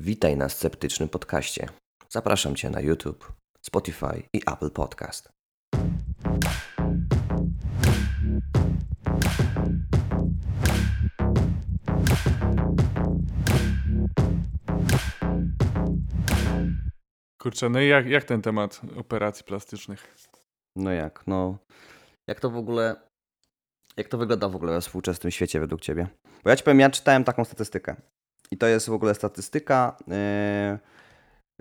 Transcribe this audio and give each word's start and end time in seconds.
Witaj 0.00 0.36
na 0.36 0.48
Sceptycznym 0.48 1.08
Podcaście. 1.08 1.68
Zapraszam 2.08 2.56
Cię 2.56 2.70
na 2.70 2.80
YouTube, 2.80 3.32
Spotify 3.62 4.22
i 4.32 4.40
Apple 4.52 4.70
Podcast. 4.70 5.28
Kurczę, 17.38 17.68
no 17.68 17.80
i 17.80 17.88
jak, 17.88 18.06
jak 18.06 18.24
ten 18.24 18.42
temat 18.42 18.80
operacji 18.96 19.44
plastycznych? 19.44 20.14
No 20.76 20.92
jak, 20.92 21.26
no... 21.26 21.58
Jak 22.26 22.40
to 22.40 22.50
w 22.50 22.56
ogóle... 22.56 22.96
Jak 23.96 24.08
to 24.08 24.18
wygląda 24.18 24.48
w 24.48 24.56
ogóle 24.56 24.72
we 24.72 24.80
współczesnym 24.80 25.30
świecie 25.30 25.60
według 25.60 25.80
Ciebie? 25.80 26.06
Bo 26.44 26.50
ja 26.50 26.56
Ci 26.56 26.64
powiem, 26.64 26.80
ja 26.80 26.90
czytałem 26.90 27.24
taką 27.24 27.44
statystykę. 27.44 27.96
I 28.50 28.56
to 28.56 28.66
jest 28.66 28.88
w 28.88 28.92
ogóle 28.92 29.14
statystyka 29.14 29.96
yy, 30.06 30.16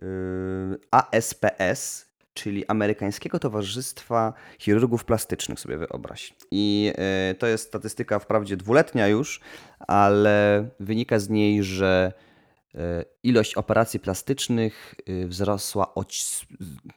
yy, 0.02 0.80
ASPS, 0.92 2.06
czyli 2.34 2.68
Amerykańskiego 2.68 3.40
Towarzystwa 3.40 4.34
Chirurgów 4.60 5.06
Plastycznych, 5.06 5.60
sobie 5.60 5.78
wyobraź. 5.78 6.34
I 6.52 6.94
yy, 7.30 7.36
to 7.36 7.48
jest 7.48 7.68
statystyka 7.68 8.20
wprawdzie 8.20 8.58
dwuletnia 8.58 9.08
już, 9.08 9.40
ale 9.80 10.70
wynika 10.80 11.20
z 11.20 11.30
niej, 11.30 11.64
że 11.64 12.14
ilość 13.24 13.56
operacji 13.56 14.00
plastycznych 14.00 14.96
wzrosła 15.26 15.94
o, 15.94 16.06
ć- 16.06 16.48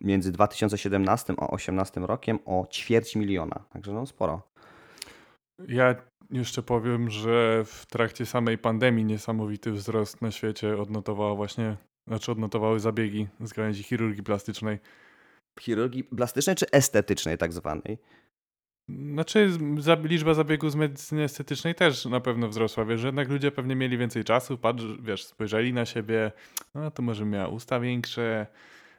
między 0.01 0.33
2017 0.33 1.33
a 1.33 1.37
2018 1.37 2.01
rokiem 2.01 2.39
o 2.45 2.67
ćwierć 2.71 3.17
miliona. 3.17 3.65
Także 3.73 3.93
no 3.93 4.07
sporo. 4.07 4.43
Ja 5.69 5.95
jeszcze 6.31 6.63
powiem, 6.63 7.11
że 7.11 7.63
w 7.67 7.87
trakcie 7.87 8.27
samej 8.27 8.59
pandemii 8.59 9.05
niesamowity 9.05 9.73
wzrost 9.73 10.23
na 10.23 10.31
świecie 10.31 10.77
odnotowało 10.77 11.37
właśnie, 11.37 11.77
znaczy 12.07 12.33
odnotowały 12.33 12.81
zabiegi 12.81 13.29
z 13.41 13.53
gałęzi 13.53 13.83
chirurgii 13.83 14.23
plastycznej. 14.23 14.79
Chirurgii 15.61 16.05
plastycznej 16.05 16.57
czy 16.57 16.71
estetycznej 16.71 17.39
tak 17.39 17.53
zwanej? 17.53 17.99
Znaczy 18.89 19.51
liczba 20.03 20.35
zabiegów 20.35 20.73
z 20.73 20.75
medycyny 20.77 21.23
estetycznej 21.23 21.75
też 21.75 22.05
na 22.05 22.21
pewno 22.21 22.49
wzrosła, 22.49 22.85
wiesz, 22.85 23.01
że 23.01 23.09
jednak 23.09 23.29
ludzie 23.29 23.51
pewnie 23.51 23.77
mieli 23.77 23.99
więcej 23.99 24.25
czasu, 24.25 24.59
patrz, 24.59 24.85
wiesz, 25.03 25.25
spojrzeli 25.25 25.73
na 25.73 25.87
siebie, 25.87 26.33
no 26.75 26.91
to 26.91 27.03
może 27.03 27.25
miała 27.25 27.49
usta 27.49 27.81
większe, 27.81 28.47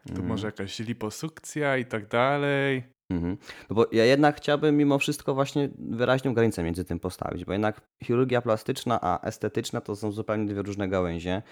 to 0.06 0.10
Mhm. 0.12 0.28
może 0.28 0.46
jakaś 0.46 0.78
liposukcja 0.78 1.76
i 1.76 1.84
tak 1.84 2.06
dalej. 2.06 2.82
Mhm. 3.10 3.36
No 3.70 3.76
bo 3.76 3.86
ja 3.92 4.04
jednak 4.04 4.36
chciałbym 4.36 4.76
mimo 4.76 4.98
wszystko 4.98 5.34
właśnie 5.34 5.68
wyraźną 5.78 6.34
granicę 6.34 6.62
między 6.62 6.84
tym 6.84 7.00
postawić, 7.00 7.44
bo 7.44 7.52
jednak 7.52 7.80
chirurgia 8.04 8.42
plastyczna 8.42 8.98
a 9.02 9.26
estetyczna 9.26 9.80
to 9.80 9.96
są 9.96 10.12
zupełnie 10.12 10.46
dwie 10.46 10.62
różne 10.62 10.88
gałęzie, 10.88 11.42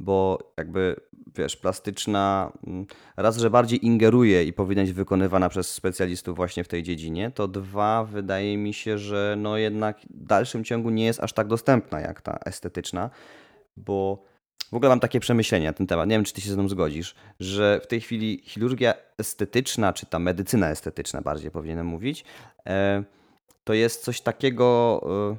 bo 0.00 0.38
jakby 0.56 0.96
wiesz, 1.36 1.56
plastyczna 1.56 2.52
mm, 2.66 2.86
raz, 3.16 3.36
że 3.36 3.50
bardziej 3.50 3.86
ingeruje 3.86 4.44
i 4.44 4.52
powinna 4.52 4.82
być 4.82 4.92
wykonywana 4.92 5.48
przez 5.48 5.74
specjalistów 5.74 6.36
właśnie 6.36 6.64
w 6.64 6.68
tej 6.68 6.82
dziedzinie, 6.82 7.30
to 7.30 7.48
dwa, 7.48 8.04
wydaje 8.04 8.58
mi 8.58 8.74
się, 8.74 8.98
że 8.98 9.34
no 9.38 9.56
jednak 9.56 9.98
w 10.00 10.24
dalszym 10.24 10.64
ciągu 10.64 10.90
nie 10.90 11.04
jest 11.04 11.20
aż 11.20 11.32
tak 11.32 11.46
dostępna 11.46 12.00
jak 12.00 12.22
ta 12.22 12.38
estetyczna, 12.44 13.10
bo 13.76 14.27
w 14.72 14.74
ogóle 14.74 14.88
mam 14.88 15.00
takie 15.00 15.20
przemyślenie 15.20 15.66
na 15.66 15.72
ten 15.72 15.86
temat. 15.86 16.08
Nie 16.08 16.16
wiem, 16.16 16.24
czy 16.24 16.32
ty 16.32 16.40
się 16.40 16.50
ze 16.50 16.56
mną 16.56 16.68
zgodzisz, 16.68 17.14
że 17.40 17.80
w 17.82 17.86
tej 17.86 18.00
chwili 18.00 18.42
chirurgia 18.44 18.94
estetyczna, 19.18 19.92
czy 19.92 20.06
ta 20.06 20.18
medycyna 20.18 20.70
estetyczna 20.70 21.22
bardziej 21.22 21.50
powinienem 21.50 21.86
mówić, 21.86 22.24
e, 22.66 23.04
to 23.64 23.74
jest 23.74 24.04
coś 24.04 24.20
takiego. 24.20 25.00
e, 25.32 25.36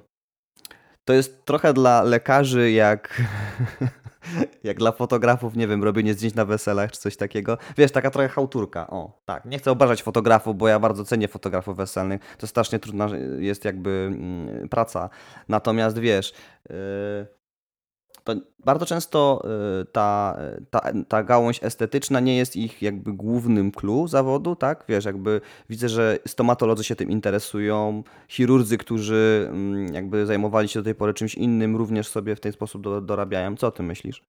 To 1.06 1.14
jest 1.14 1.46
trochę 1.46 1.74
dla 1.74 2.04
lekarzy 2.04 2.72
jak. 2.72 3.22
Jak 4.64 4.78
dla 4.78 4.92
fotografów, 4.92 5.56
nie 5.56 5.68
wiem, 5.68 5.84
robienie 5.84 6.14
zdjęć 6.14 6.36
na 6.36 6.46
weselach 6.46 6.92
czy 6.92 7.00
coś 7.00 7.18
takiego. 7.18 7.58
Wiesz, 7.78 7.92
taka 7.92 8.12
trochę 8.12 8.30
chałturka. 8.30 8.88
O, 8.88 9.22
tak. 9.26 9.46
Nie 9.46 9.58
chcę 9.58 9.72
obrażać 9.72 10.04
fotografów, 10.04 10.58
bo 10.58 10.68
ja 10.68 10.80
bardzo 10.80 11.06
cenię 11.06 11.28
fotografów 11.28 11.78
weselnych. 11.78 12.22
To 12.38 12.48
strasznie 12.48 12.80
trudna 12.80 13.08
jest 13.40 13.66
jakby 13.66 13.90
mm, 14.14 14.70
praca. 14.70 15.10
Natomiast 15.50 16.00
wiesz, 16.00 16.34
yy, 16.70 16.76
bardzo 18.66 18.86
często 18.86 19.44
y, 19.82 19.86
ta, 19.86 20.38
ta, 20.70 20.82
ta 21.08 21.24
gałąź 21.24 21.64
estetyczna 21.64 22.20
nie 22.20 22.38
jest 22.38 22.56
ich 22.56 22.82
jakby 22.82 23.14
głównym 23.14 23.72
clue 23.72 24.08
zawodu, 24.08 24.56
tak? 24.56 24.84
Wiesz, 24.88 25.06
jakby 25.06 25.42
widzę, 25.70 25.90
że 25.90 26.20
stomatolodzy 26.28 26.84
się 26.84 26.96
tym 26.96 27.12
interesują, 27.12 28.04
chirurdzy, 28.28 28.78
którzy 28.78 29.48
mm, 29.50 29.94
jakby 29.94 30.26
zajmowali 30.26 30.70
się 30.70 30.80
do 30.80 30.84
tej 30.84 30.96
pory 30.96 31.14
czymś 31.14 31.36
innym, 31.36 31.76
również 31.76 32.08
sobie 32.08 32.36
w 32.36 32.40
ten 32.40 32.52
sposób 32.52 32.82
do, 32.82 33.02
dorabiają. 33.02 33.56
Co 33.56 33.72
ty 33.72 33.84
myślisz? 33.84 34.24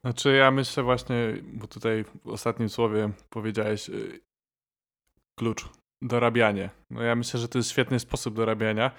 Znaczy 0.00 0.32
ja 0.32 0.50
myślę 0.50 0.82
właśnie, 0.82 1.16
bo 1.42 1.66
tutaj 1.66 2.04
w 2.24 2.28
ostatnim 2.28 2.68
słowie 2.68 3.10
powiedziałeś 3.30 3.88
y, 3.88 4.20
klucz, 5.38 5.68
dorabianie. 6.02 6.70
No 6.90 7.02
ja 7.02 7.14
myślę, 7.14 7.40
że 7.40 7.48
to 7.48 7.58
jest 7.58 7.70
świetny 7.70 8.00
sposób 8.00 8.34
dorabiania, 8.34 8.90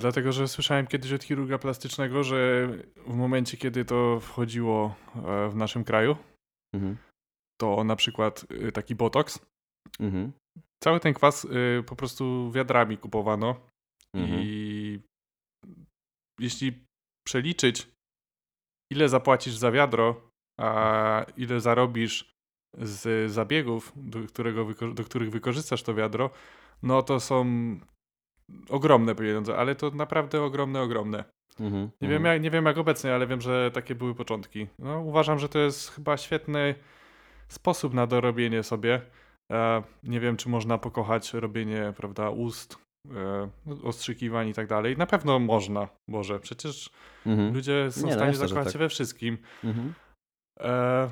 dlatego 0.00 0.32
że 0.32 0.48
słyszałem 0.48 0.86
kiedyś 0.86 1.12
od 1.12 1.24
chirurga 1.24 1.58
plastycznego, 1.58 2.24
że 2.24 2.68
w 3.06 3.14
momencie, 3.14 3.56
kiedy 3.56 3.84
to 3.84 4.20
wchodziło 4.20 4.94
e, 5.16 5.48
w 5.48 5.56
naszym 5.56 5.84
kraju, 5.84 6.16
Mhm. 6.74 6.96
to 7.60 7.84
na 7.84 7.96
przykład 7.96 8.46
y, 8.52 8.72
taki 8.72 8.94
botox, 8.94 9.46
Mhm. 10.00 10.32
cały 10.84 11.00
ten 11.00 11.14
kwas 11.14 11.44
y, 11.44 11.84
po 11.86 11.96
prostu 11.96 12.50
wiadrami 12.52 12.98
kupowano 12.98 13.60
Mhm. 14.14 14.40
i 14.42 15.00
jeśli 16.40 16.84
przeliczyć, 17.26 17.88
ile 18.92 19.08
zapłacisz 19.08 19.54
za 19.56 19.70
wiadro, 19.70 20.30
a 20.60 21.26
ile 21.36 21.60
zarobisz 21.60 22.32
z 22.78 23.30
zabiegów, 23.32 23.92
do, 23.96 24.26
którego 24.26 24.64
do 24.94 25.04
których 25.04 25.30
wykorzystasz 25.30 25.82
to 25.82 25.94
wiadro, 25.94 26.30
no 26.82 27.02
to 27.02 27.20
są 27.20 27.44
ogromne 28.68 29.14
pieniądze, 29.14 29.56
ale 29.56 29.74
to 29.74 29.90
naprawdę 29.90 30.42
ogromne, 30.42 30.80
ogromne. 30.82 31.24
Mhm. 31.60 31.90
Nie, 32.00 32.08
wiem, 32.08 32.24
jak, 32.24 32.42
nie 32.42 32.50
wiem 32.50 32.64
jak 32.66 32.78
obecnie, 32.78 33.14
ale 33.14 33.26
wiem, 33.26 33.40
że 33.40 33.70
takie 33.70 33.94
były 33.94 34.14
początki. 34.14 34.66
No, 34.78 35.00
uważam, 35.00 35.38
że 35.38 35.48
to 35.48 35.58
jest 35.58 35.90
chyba 35.90 36.16
świetny 36.16 36.74
sposób 37.48 37.94
na 37.94 38.06
dorobienie 38.06 38.62
sobie. 38.62 39.00
E, 39.52 39.82
nie 40.02 40.20
wiem, 40.20 40.36
czy 40.36 40.48
można 40.48 40.78
pokochać 40.78 41.34
robienie, 41.34 41.92
prawda, 41.96 42.30
ust, 42.30 42.78
e, 43.16 43.48
ostrzykiwań 43.84 44.48
i 44.48 44.54
tak 44.54 44.66
dalej. 44.66 44.96
Na 44.96 45.06
pewno 45.06 45.38
można, 45.38 45.88
Boże, 46.10 46.40
przecież 46.40 46.90
Mhm. 47.26 47.54
ludzie 47.54 47.90
są 47.92 48.00
Nie, 48.00 48.06
w 48.06 48.10
no 48.10 48.18
stanie 48.18 48.32
że 48.32 48.38
zakochać 48.38 48.64
tak. 48.64 48.72
się 48.72 48.78
we 48.78 48.88
wszystkim. 48.88 49.38
Mhm. 49.64 49.94
E, 50.60 51.10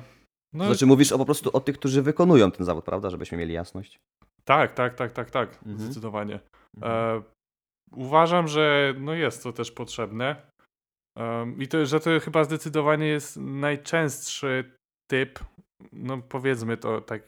no 0.53 0.65
znaczy 0.65 0.85
mówisz 0.85 1.11
o, 1.11 1.17
po 1.17 1.25
prostu 1.25 1.49
o 1.53 1.59
tych, 1.59 1.77
którzy 1.77 2.01
wykonują 2.01 2.51
ten 2.51 2.65
zawód, 2.65 2.85
prawda? 2.85 3.09
Żebyśmy 3.09 3.37
mieli 3.37 3.53
jasność. 3.53 3.99
tak, 4.45 4.73
tak, 4.73 4.95
tak, 4.95 5.11
tak, 5.11 5.31
tak, 5.31 5.49
Mhm. 5.55 5.79
zdecydowanie. 5.79 6.39
Mhm. 6.77 7.17
E, 7.17 7.23
uważam, 7.91 8.47
że 8.47 8.93
no 8.99 9.13
jest 9.13 9.43
to 9.43 9.53
też 9.53 9.71
potrzebne. 9.71 10.35
Em, 11.17 11.61
I 11.61 11.67
to, 11.67 11.85
że 11.85 11.99
to 11.99 12.19
chyba 12.19 12.43
zdecydowanie 12.43 13.07
jest 13.07 13.37
najczęstszy 13.37 14.77
typ, 15.11 15.39
no 15.93 16.17
powiedzmy 16.17 16.77
to 16.77 17.01
tak, 17.01 17.21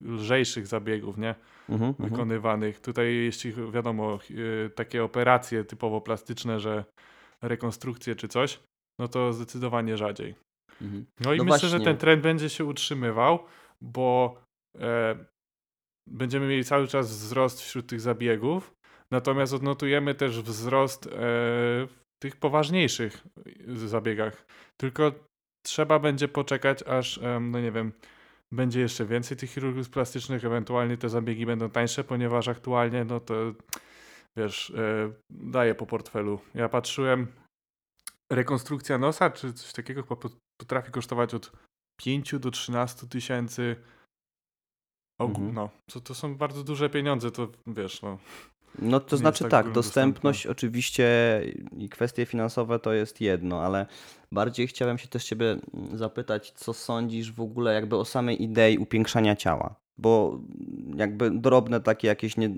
lżejszych 0.00 0.66
zabiegów, 0.66 1.18
nie? 1.18 1.34
Mhm. 1.68 1.90
Mhm. 1.90 2.10
Wykonywanych. 2.10 2.80
Tutaj, 2.80 3.14
jeśli 3.14 3.52
wiadomo, 3.72 4.18
y, 4.30 4.70
takie 4.74 5.04
operacje 5.04 5.64
typowo 5.64 6.00
plastyczne, 6.00 6.60
że 6.60 6.84
rekonstrukcje 7.42 8.14
czy 8.16 8.28
coś, 8.28 8.60
no 9.00 9.08
to 9.08 9.32
zdecydowanie 9.32 9.96
rzadziej. 9.96 10.34
Mhm. 10.82 11.06
No 11.20 11.34
i 11.34 11.38
No 11.38 11.44
myślę, 11.44 11.68
że 11.68 11.68
właśnie. 11.68 11.84
ten 11.84 11.96
trend 11.96 12.22
będzie 12.22 12.48
się 12.48 12.64
utrzymywał, 12.64 13.38
bo 13.80 14.40
e, 14.78 15.24
będziemy 16.08 16.48
mieli 16.48 16.64
cały 16.64 16.88
czas 16.88 17.10
wzrost 17.10 17.60
wśród 17.60 17.86
tych 17.86 18.00
zabiegów, 18.00 18.72
natomiast 19.12 19.52
odnotujemy 19.52 20.14
też 20.14 20.40
wzrost 20.42 21.06
e, 21.06 21.10
w 21.10 21.98
tych 22.22 22.36
poważniejszych 22.36 23.26
zabiegach. 23.76 24.46
Tylko 24.80 25.12
trzeba 25.66 25.98
będzie 25.98 26.28
poczekać, 26.28 26.82
aż, 26.82 27.20
no 27.40 27.60
nie 27.60 27.72
wiem, 27.72 27.92
będzie 28.52 28.80
jeszcze 28.80 29.06
więcej 29.06 29.36
tych 29.36 29.50
chirurgów 29.50 29.90
plastycznych, 29.90 30.44
ewentualnie 30.44 30.96
te 30.96 31.08
zabiegi 31.08 31.46
będą 31.46 31.70
tańsze, 31.70 32.04
ponieważ 32.04 32.48
aktualnie, 32.48 33.04
no 33.04 33.20
to 33.20 33.34
wiesz, 34.36 34.70
e, 34.70 35.12
daje 35.30 35.74
po 35.74 35.86
portfelu. 35.86 36.40
Ja 36.54 36.68
patrzyłem, 36.68 37.26
rekonstrukcja 38.32 38.98
nosa, 38.98 39.30
czy 39.30 39.52
coś 39.52 39.72
takiego 39.72 40.02
potrafi 40.60 40.92
kosztować 40.92 41.34
od 41.34 41.52
5 42.00 42.38
do 42.38 42.50
13 42.50 43.06
tysięcy. 43.08 43.76
Ogó- 45.20 45.28
Mhm. 45.38 45.54
No, 45.54 45.70
to, 45.90 46.00
to 46.00 46.14
są 46.14 46.34
bardzo 46.36 46.64
duże 46.64 46.90
pieniądze, 46.90 47.30
to 47.30 47.48
wiesz, 47.66 48.02
no. 48.02 48.18
No 48.78 49.00
to 49.00 49.16
znaczy 49.16 49.44
tak 49.44 49.50
tak, 49.50 49.72
dostępność 49.72 50.46
oczywiście 50.46 51.06
i 51.78 51.88
kwestie 51.88 52.26
finansowe 52.26 52.78
to 52.78 52.92
jest 52.92 53.20
jedno, 53.20 53.62
ale 53.62 53.86
bardziej 54.32 54.66
chciałem 54.66 54.98
się 54.98 55.08
też 55.08 55.24
ciebie 55.24 55.56
zapytać, 55.94 56.52
co 56.52 56.72
sądzisz 56.72 57.32
w 57.32 57.40
ogóle 57.40 57.74
jakby 57.74 57.96
o 57.96 58.04
samej 58.04 58.42
idei 58.42 58.78
upiększania 58.78 59.36
ciała, 59.36 59.74
bo 59.98 60.40
jakby 60.96 61.30
drobne 61.30 61.80
takie 61.80 62.08
jakieś 62.08 62.36
nie, 62.36 62.48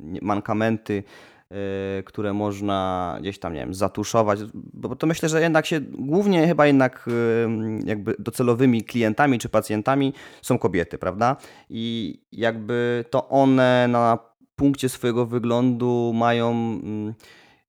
nie, 0.00 0.20
mankamenty 0.22 1.02
yy, 1.50 1.56
które 2.02 2.32
można 2.32 3.16
gdzieś 3.20 3.38
tam, 3.38 3.54
nie 3.54 3.60
wiem, 3.60 3.74
zatuszować, 3.74 4.38
bo 4.54 4.96
to 4.96 5.06
myślę, 5.06 5.28
że 5.28 5.40
jednak 5.40 5.66
się 5.66 5.80
głównie 5.80 6.46
chyba 6.46 6.66
jednak 6.66 7.04
yy, 7.06 7.80
jakby 7.84 8.14
docelowymi 8.18 8.84
klientami 8.84 9.38
czy 9.38 9.48
pacjentami 9.48 10.14
są 10.42 10.58
kobiety, 10.58 10.98
prawda? 10.98 11.36
I 11.70 12.18
jakby 12.32 13.04
to 13.10 13.28
one 13.28 13.88
na 13.88 14.29
punkcie 14.60 14.88
swojego 14.88 15.26
wyglądu 15.26 16.12
mają 16.14 16.80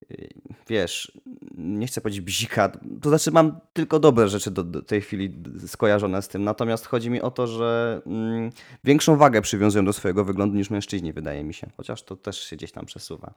yy, 0.09 0.29
wiesz, 0.67 1.11
nie 1.57 1.87
chcę 1.87 2.01
powiedzieć 2.01 2.21
bzika, 2.21 2.71
to 3.01 3.09
znaczy 3.09 3.31
mam 3.31 3.59
tylko 3.73 3.99
dobre 3.99 4.27
rzeczy 4.27 4.51
do, 4.51 4.63
do 4.63 4.81
tej 4.81 5.01
chwili 5.01 5.33
skojarzone 5.67 6.21
z 6.21 6.27
tym, 6.27 6.43
natomiast 6.43 6.85
chodzi 6.85 7.09
mi 7.09 7.21
o 7.21 7.31
to, 7.31 7.47
że 7.47 8.01
mm, 8.05 8.49
większą 8.83 9.17
wagę 9.17 9.41
przywiązują 9.41 9.85
do 9.85 9.93
swojego 9.93 10.25
wyglądu 10.25 10.57
niż 10.57 10.69
mężczyźni, 10.69 11.13
wydaje 11.13 11.43
mi 11.43 11.53
się, 11.53 11.69
chociaż 11.77 12.03
to 12.03 12.15
też 12.15 12.43
się 12.43 12.55
gdzieś 12.55 12.71
tam 12.71 12.85
przesuwa. 12.85 13.33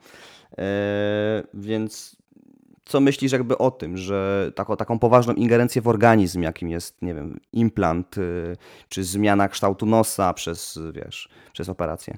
E, 0.59 1.43
więc 1.55 2.17
co 2.85 3.01
myślisz 3.01 3.33
jakby 3.33 3.59
o 3.59 3.71
tym, 3.71 3.97
że 3.97 4.53
taką, 4.55 4.77
taką 4.77 4.99
poważną 4.99 5.35
ingerencję 5.35 5.83
w 5.83 5.89
organizm, 5.89 6.43
jakim 6.43 6.71
jest, 6.71 7.03
nie 7.03 7.15
wiem, 7.15 7.41
implant, 7.53 8.19
y, 8.19 8.56
czy 8.89 9.05
zmiana 9.05 9.49
kształtu 9.49 9.87
nosa 9.87 10.33
przez, 10.33 10.79
wiesz, 10.93 11.29
przez 11.53 11.69
operację? 11.69 12.17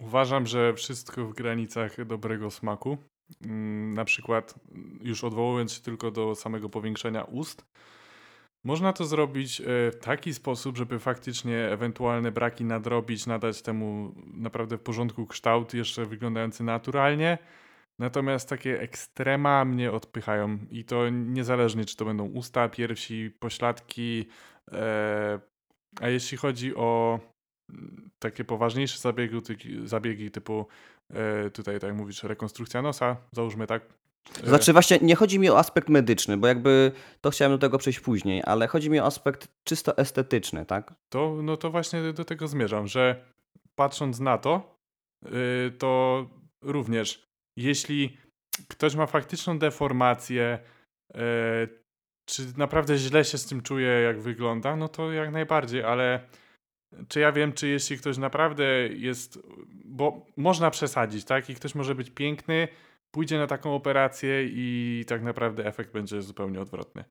Uważam, 0.00 0.46
że 0.46 0.74
wszystko 0.74 1.24
w 1.24 1.34
granicach 1.34 2.04
dobrego 2.04 2.50
smaku. 2.50 2.98
Mm, 3.44 3.94
na 3.94 4.04
przykład 4.04 4.54
już 5.02 5.24
odwołując 5.24 5.72
się 5.72 5.80
tylko 5.80 6.10
do 6.10 6.34
samego 6.34 6.68
powiększenia 6.68 7.24
ust, 7.24 7.64
można 8.64 8.92
to 8.92 9.04
zrobić 9.04 9.60
e, 9.60 9.64
w 9.90 9.96
taki 10.00 10.34
sposób, 10.34 10.76
żeby 10.76 10.98
faktycznie 10.98 11.68
ewentualne 11.70 12.32
braki 12.32 12.64
nadrobić, 12.64 13.26
nadać 13.26 13.62
temu 13.62 14.14
naprawdę 14.34 14.78
w 14.78 14.80
porządku 14.80 15.26
kształt, 15.26 15.74
jeszcze 15.74 16.06
wyglądający 16.06 16.64
naturalnie. 16.64 17.38
Natomiast 17.98 18.48
takie 18.48 18.80
ekstrema 18.80 19.64
mnie 19.64 19.92
odpychają 19.92 20.58
i 20.70 20.84
to 20.84 21.08
niezależnie, 21.10 21.84
czy 21.84 21.96
to 21.96 22.04
będą 22.04 22.24
usta, 22.24 22.68
piersi, 22.68 23.30
pośladki. 23.38 24.28
E, 24.72 25.40
a 26.00 26.08
jeśli 26.08 26.38
chodzi 26.38 26.76
o 26.76 27.18
mm, 27.20 27.33
takie 28.18 28.44
poważniejsze 28.44 28.98
zabiegi, 28.98 29.40
zabiegi 29.84 30.30
typu 30.30 30.66
E, 31.12 31.50
tutaj, 31.50 31.80
tak 31.80 31.88
jak 31.88 31.96
mówisz, 31.96 32.22
rekonstrukcja 32.22 32.82
nosa, 32.82 33.16
załóżmy 33.32 33.66
tak. 33.66 33.82
To 34.40 34.46
znaczy 34.46 34.72
właśnie 34.72 34.98
nie 35.02 35.14
chodzi 35.14 35.38
mi 35.38 35.50
o 35.50 35.58
aspekt 35.58 35.88
medyczny, 35.88 36.36
bo 36.36 36.46
jakby 36.46 36.92
to 37.20 37.30
chciałem 37.30 37.52
do 37.52 37.58
tego 37.58 37.78
przejść 37.78 38.00
później, 38.00 38.42
ale 38.46 38.66
chodzi 38.66 38.90
mi 38.90 39.00
o 39.00 39.04
aspekt 39.04 39.48
czysto 39.64 39.98
estetyczny, 39.98 40.66
tak? 40.66 40.94
To, 41.12 41.38
no 41.42 41.56
to 41.56 41.70
właśnie 41.70 42.12
do 42.12 42.24
tego 42.24 42.48
zmierzam, 42.48 42.86
że 42.86 43.24
patrząc 43.74 44.20
na 44.20 44.38
to, 44.38 44.76
y, 45.26 45.70
to 45.78 46.26
również 46.62 47.26
jeśli 47.58 48.16
ktoś 48.68 48.94
ma 48.94 49.06
faktyczną 49.06 49.58
deformację, 49.58 50.58
y, 51.14 51.18
czy 52.28 52.42
naprawdę 52.56 52.98
źle 52.98 53.24
się 53.24 53.38
z 53.38 53.46
tym 53.46 53.62
czuje, 53.62 53.88
jak 53.88 54.20
wygląda, 54.20 54.76
no 54.76 54.88
to 54.88 55.12
jak 55.12 55.32
najbardziej, 55.32 55.84
ale 55.84 56.20
czy 57.08 57.20
ja 57.20 57.32
wiem, 57.32 57.52
czy 57.52 57.68
jeśli 57.68 57.98
ktoś 57.98 58.18
naprawdę 58.18 58.64
jest, 58.88 59.38
bo 59.84 60.26
można 60.36 60.70
przesadzić, 60.70 61.24
tak? 61.24 61.50
I 61.50 61.54
ktoś 61.54 61.74
może 61.74 61.94
być 61.94 62.10
piękny, 62.10 62.68
pójdzie 63.10 63.38
na 63.38 63.46
taką 63.46 63.74
operację 63.74 64.44
i 64.44 65.04
tak 65.08 65.22
naprawdę 65.22 65.66
efekt 65.66 65.92
będzie 65.92 66.22
zupełnie 66.22 66.60
odwrotny. 66.60 67.04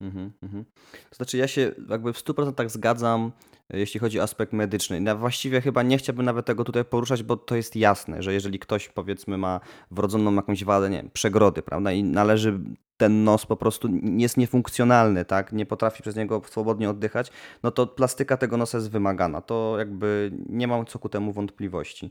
Mhm, 0.00 0.32
mhm. 0.42 0.64
To 1.10 1.16
znaczy, 1.16 1.36
ja 1.36 1.48
się 1.48 1.72
jakby 1.88 2.12
w 2.12 2.18
100% 2.18 2.68
zgadzam, 2.68 3.32
e, 3.70 3.78
jeśli 3.78 4.00
chodzi 4.00 4.20
o 4.20 4.22
aspekt 4.22 4.52
medyczny. 4.52 5.02
Ja 5.02 5.14
właściwie 5.14 5.60
chyba 5.60 5.82
nie 5.82 5.98
chciałbym 5.98 6.24
nawet 6.24 6.46
tego 6.46 6.64
tutaj 6.64 6.84
poruszać, 6.84 7.22
bo 7.22 7.36
to 7.36 7.56
jest 7.56 7.76
jasne, 7.76 8.22
że 8.22 8.32
jeżeli 8.32 8.58
ktoś 8.58 8.88
powiedzmy 8.88 9.38
ma 9.38 9.60
wrodzoną 9.90 10.34
jakąś 10.34 10.64
wadę, 10.64 10.90
nie 10.90 10.96
wiem, 10.96 11.10
przegrody, 11.12 11.62
prawda, 11.62 11.92
i 11.92 12.04
należy 12.04 12.60
ten 12.96 13.24
nos 13.24 13.46
po 13.46 13.56
prostu 13.56 13.88
jest 14.16 14.36
niefunkcjonalny, 14.36 15.24
tak, 15.24 15.52
nie 15.52 15.66
potrafi 15.66 16.02
przez 16.02 16.16
niego 16.16 16.42
swobodnie 16.46 16.90
oddychać, 16.90 17.30
no 17.62 17.70
to 17.70 17.86
plastyka 17.86 18.36
tego 18.36 18.56
nosa 18.56 18.78
jest 18.78 18.90
wymagana. 18.90 19.40
To 19.40 19.74
jakby 19.78 20.32
nie 20.48 20.68
mam 20.68 20.86
co 20.86 20.98
ku 20.98 21.08
temu 21.08 21.32
wątpliwości. 21.32 22.10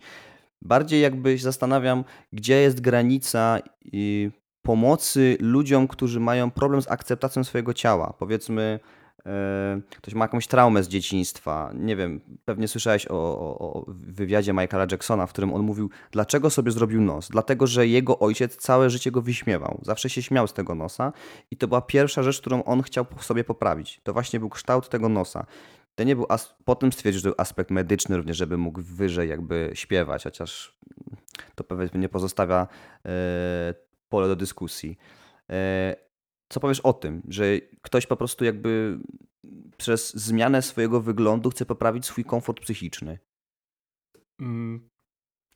Bardziej 0.62 1.02
jakby 1.02 1.38
się 1.38 1.44
zastanawiam, 1.44 2.04
gdzie 2.34 2.62
jest 2.62 2.82
granica 2.82 3.60
i 3.84 4.32
pomocy 4.66 5.38
ludziom, 5.40 5.88
którzy 5.88 6.20
mają 6.20 6.52
problem 6.52 6.82
z 6.82 6.92
akceptacją 6.92 7.44
swojego 7.44 7.74
ciała. 7.74 8.14
Powiedzmy, 8.20 8.80
e, 9.26 9.82
ktoś 9.98 10.14
ma 10.14 10.26
jakąś 10.26 10.48
traumę 10.48 10.84
z 10.84 10.88
dzieciństwa. 10.88 11.72
Nie 11.74 11.96
wiem, 11.96 12.22
pewnie 12.46 12.68
słyszałeś 12.68 13.08
o, 13.08 13.14
o, 13.14 13.60
o, 13.60 13.86
wywiadzie 13.88 14.54
Michaela 14.54 14.88
Jacksona, 14.92 15.28
w 15.28 15.30
którym 15.30 15.54
on 15.54 15.62
mówił, 15.62 15.90
dlaczego 16.12 16.50
sobie 16.50 16.72
zrobił 16.72 17.02
nos. 17.02 17.30
Dlatego, 17.30 17.68
że 17.68 17.88
jego 17.88 18.20
ojciec 18.20 18.56
całe 18.56 18.90
życie 18.90 19.12
go 19.12 19.22
wyśmiewał. 19.22 19.80
Zawsze 19.82 20.10
się 20.10 20.22
śmiał 20.22 20.48
z 20.48 20.54
tego 20.54 20.76
nosa 20.76 21.14
i 21.52 21.58
to 21.58 21.68
była 21.68 21.82
pierwsza 21.82 22.24
rzecz, 22.24 22.42
którą 22.42 22.64
on 22.64 22.82
chciał 22.82 23.06
sobie 23.20 23.44
poprawić. 23.44 24.02
To 24.04 24.14
właśnie 24.14 24.40
był 24.40 24.50
kształt 24.50 24.90
tego 24.90 25.10
nosa. 25.10 25.46
To 25.96 26.04
nie 26.04 26.16
był 26.16 26.26
as- 26.30 26.56
Potem 26.66 26.92
stwierdził, 26.92 27.22
że 27.22 27.30
był 27.30 27.36
aspekt 27.38 27.72
medyczny 27.72 28.18
również, 28.18 28.38
żeby 28.38 28.58
mógł 28.58 28.82
wyżej 28.82 29.30
jakby 29.30 29.72
śpiewać, 29.74 30.24
chociaż 30.24 30.76
to 31.56 31.64
pewnie 31.64 32.00
nie 32.00 32.10
pozostawia 32.10 32.68
e, 33.06 33.10
pole 34.10 34.28
do 34.28 34.36
dyskusji. 34.36 34.98
E, 35.50 35.96
co 36.50 36.60
powiesz 36.60 36.80
o 36.80 36.94
tym, 36.94 37.22
że 37.28 37.46
ktoś 37.82 38.06
po 38.06 38.18
prostu 38.18 38.46
jakby 38.46 39.00
przez 39.78 40.14
zmianę 40.14 40.62
swojego 40.62 41.02
wyglądu 41.02 41.50
chce 41.50 41.66
poprawić 41.66 42.06
swój 42.06 42.24
komfort 42.24 42.60
psychiczny? 42.60 43.20
Mm, 44.42 44.90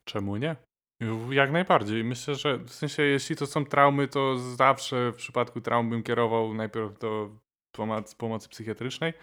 czemu 0.04 0.38
nie? 0.38 0.56
Jak 1.30 1.52
najbardziej. 1.52 2.04
Myślę, 2.04 2.36
że 2.36 2.58
w 2.58 2.74
sensie, 2.74 3.04
jeśli 3.04 3.36
to 3.36 3.46
są 3.46 3.66
traumy, 3.66 4.08
to 4.08 4.38
zawsze 4.38 5.12
w 5.12 5.16
przypadku 5.16 5.62
traum 5.62 5.90
bym 5.90 6.04
kierował 6.04 6.54
najpierw 6.54 7.00
do 7.00 7.30
pomocy, 7.72 8.16
pomocy 8.16 8.50
psychiatrycznej. 8.50 9.14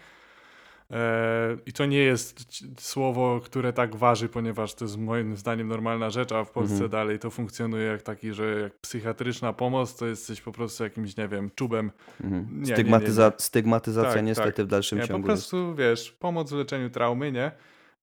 E, 0.91 1.57
I 1.65 1.73
to 1.73 1.85
nie 1.85 1.97
jest 1.97 2.45
słowo, 2.79 3.39
które 3.43 3.73
tak 3.73 3.95
waży, 3.95 4.29
ponieważ 4.29 4.73
to 4.73 4.85
jest 4.85 4.97
moim 4.97 5.37
zdaniem 5.37 5.67
normalna 5.67 6.09
rzecz, 6.09 6.31
a 6.31 6.43
w 6.43 6.51
Polsce 6.51 6.73
mhm. 6.73 6.91
dalej 6.91 7.19
to 7.19 7.29
funkcjonuje 7.29 7.85
jak 7.85 8.01
taki, 8.01 8.33
że 8.33 8.61
jak 8.61 8.79
psychiatryczna 8.79 9.53
pomoc 9.53 9.95
to 9.95 10.05
jesteś 10.05 10.41
po 10.41 10.51
prostu 10.51 10.83
jakimś, 10.83 11.17
nie 11.17 11.27
wiem, 11.27 11.51
czubem. 11.55 11.91
Mhm. 12.23 12.47
Nie, 12.61 12.73
Stygmatyza 12.73 13.25
nie, 13.25 13.29
nie, 13.29 13.35
stygmatyzacja 13.37 14.13
tak, 14.13 14.25
niestety 14.25 14.53
tak. 14.53 14.65
w 14.65 14.69
dalszym 14.69 14.99
nie, 14.99 15.07
ciągu. 15.07 15.21
Po 15.21 15.27
prostu, 15.27 15.67
jest. 15.67 15.79
wiesz, 15.79 16.11
pomoc 16.11 16.51
w 16.51 16.55
leczeniu 16.55 16.89
traumy, 16.89 17.31
nie? 17.31 17.51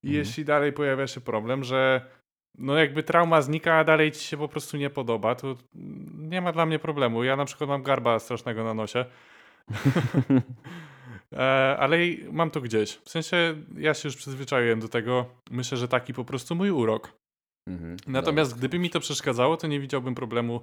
I 0.03 0.07
mhm. 0.07 0.19
jeśli 0.19 0.45
dalej 0.45 0.73
pojawia 0.73 1.07
się 1.07 1.21
problem, 1.21 1.65
że 1.65 2.07
no 2.59 2.77
jakby 2.77 3.03
trauma 3.03 3.43
znika, 3.43 3.75
a 3.75 3.85
dalej 3.85 4.13
ci 4.13 4.25
się 4.25 4.37
po 4.37 4.49
prostu 4.49 4.77
nie 4.77 4.91
podoba, 4.91 5.35
to 5.35 5.57
nie 6.19 6.41
ma 6.41 6.53
dla 6.53 6.67
mnie 6.67 6.79
problemu. 6.79 7.25
Ja 7.25 7.37
na 7.37 7.45
przykład 7.45 7.71
mam 7.71 7.83
garba 7.83 8.19
strasznego 8.19 8.65
na 8.65 8.75
nosie. 8.75 9.05
E, 11.35 11.77
ale 11.79 11.97
mam 12.33 12.51
to 12.51 12.61
gdzieś. 12.61 12.97
W 12.97 13.11
sensie 13.11 13.55
ja 13.77 13.95
się 13.95 14.09
już 14.09 14.17
przyzwyczaiłem 14.17 14.81
do 14.81 14.89
tego. 14.89 15.27
Myślę, 15.51 15.79
że 15.79 15.89
taki 15.89 16.15
po 16.15 16.25
prostu 16.25 16.55
mój 16.55 16.71
urok. 16.71 17.13
Mhm, 17.69 17.97
Natomiast 18.07 18.51
dobra. 18.51 18.59
gdyby 18.59 18.79
mi 18.79 18.91
to 18.91 19.01
przeszkadzało, 19.01 19.57
to 19.57 19.67
nie 19.67 19.81
widziałbym 19.81 20.15
problemu 20.15 20.61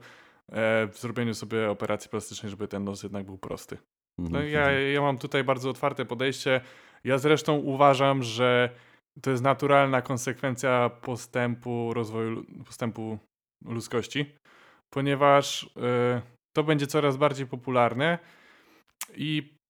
e, 0.51 0.87
w 0.87 0.97
zrobieniu 0.99 1.33
sobie 1.33 1.69
operacji 1.69 2.09
plastycznej, 2.09 2.49
żeby 2.49 2.67
ten 2.67 2.83
nos 2.83 3.03
jednak 3.03 3.25
był 3.25 3.37
prosty. 3.37 3.77
No 4.19 4.25
mhm, 4.25 4.49
ja, 4.49 4.59
mhm. 4.59 4.93
ja 4.93 5.01
mam 5.01 5.17
tutaj 5.17 5.43
bardzo 5.43 5.69
otwarte 5.69 6.05
podejście. 6.05 6.61
Ja 7.03 7.17
zresztą 7.17 7.57
uważam, 7.57 8.23
że 8.23 8.69
to 9.21 9.31
jest 9.31 9.43
naturalna 9.43 10.01
konsekwencja 10.01 10.89
postępu 10.89 11.93
rozwoju, 11.93 12.45
postępu 12.65 13.19
ludzkości, 13.65 14.35
ponieważ 14.89 15.63
y, 15.63 16.21
to 16.55 16.63
będzie 16.63 16.87
coraz 16.87 17.17
bardziej 17.17 17.47
popularne 17.47 18.19
i 19.15 19.60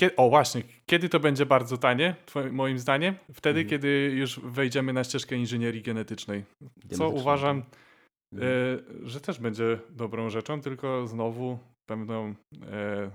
kiedy, 0.00 0.16
o 0.16 0.28
właśnie, 0.28 0.62
kiedy 0.86 1.08
to 1.08 1.20
będzie 1.20 1.46
bardzo 1.46 1.78
tanie, 1.78 2.16
twoim, 2.26 2.54
moim 2.54 2.78
zdaniem? 2.78 3.14
Wtedy, 3.32 3.60
mhm. 3.60 3.68
kiedy 3.68 4.12
już 4.14 4.40
wejdziemy 4.40 4.92
na 4.92 5.04
ścieżkę 5.04 5.36
inżynierii 5.36 5.82
genetycznej. 5.82 6.44
Co 6.90 7.08
uważam, 7.08 7.62
tak. 7.62 8.40
e, 8.42 8.46
że 9.02 9.20
też 9.20 9.38
będzie 9.38 9.78
dobrą 9.90 10.30
rzeczą, 10.30 10.60
tylko 10.60 11.06
znowu 11.06 11.58
będą 11.88 12.34
e, 12.62 13.10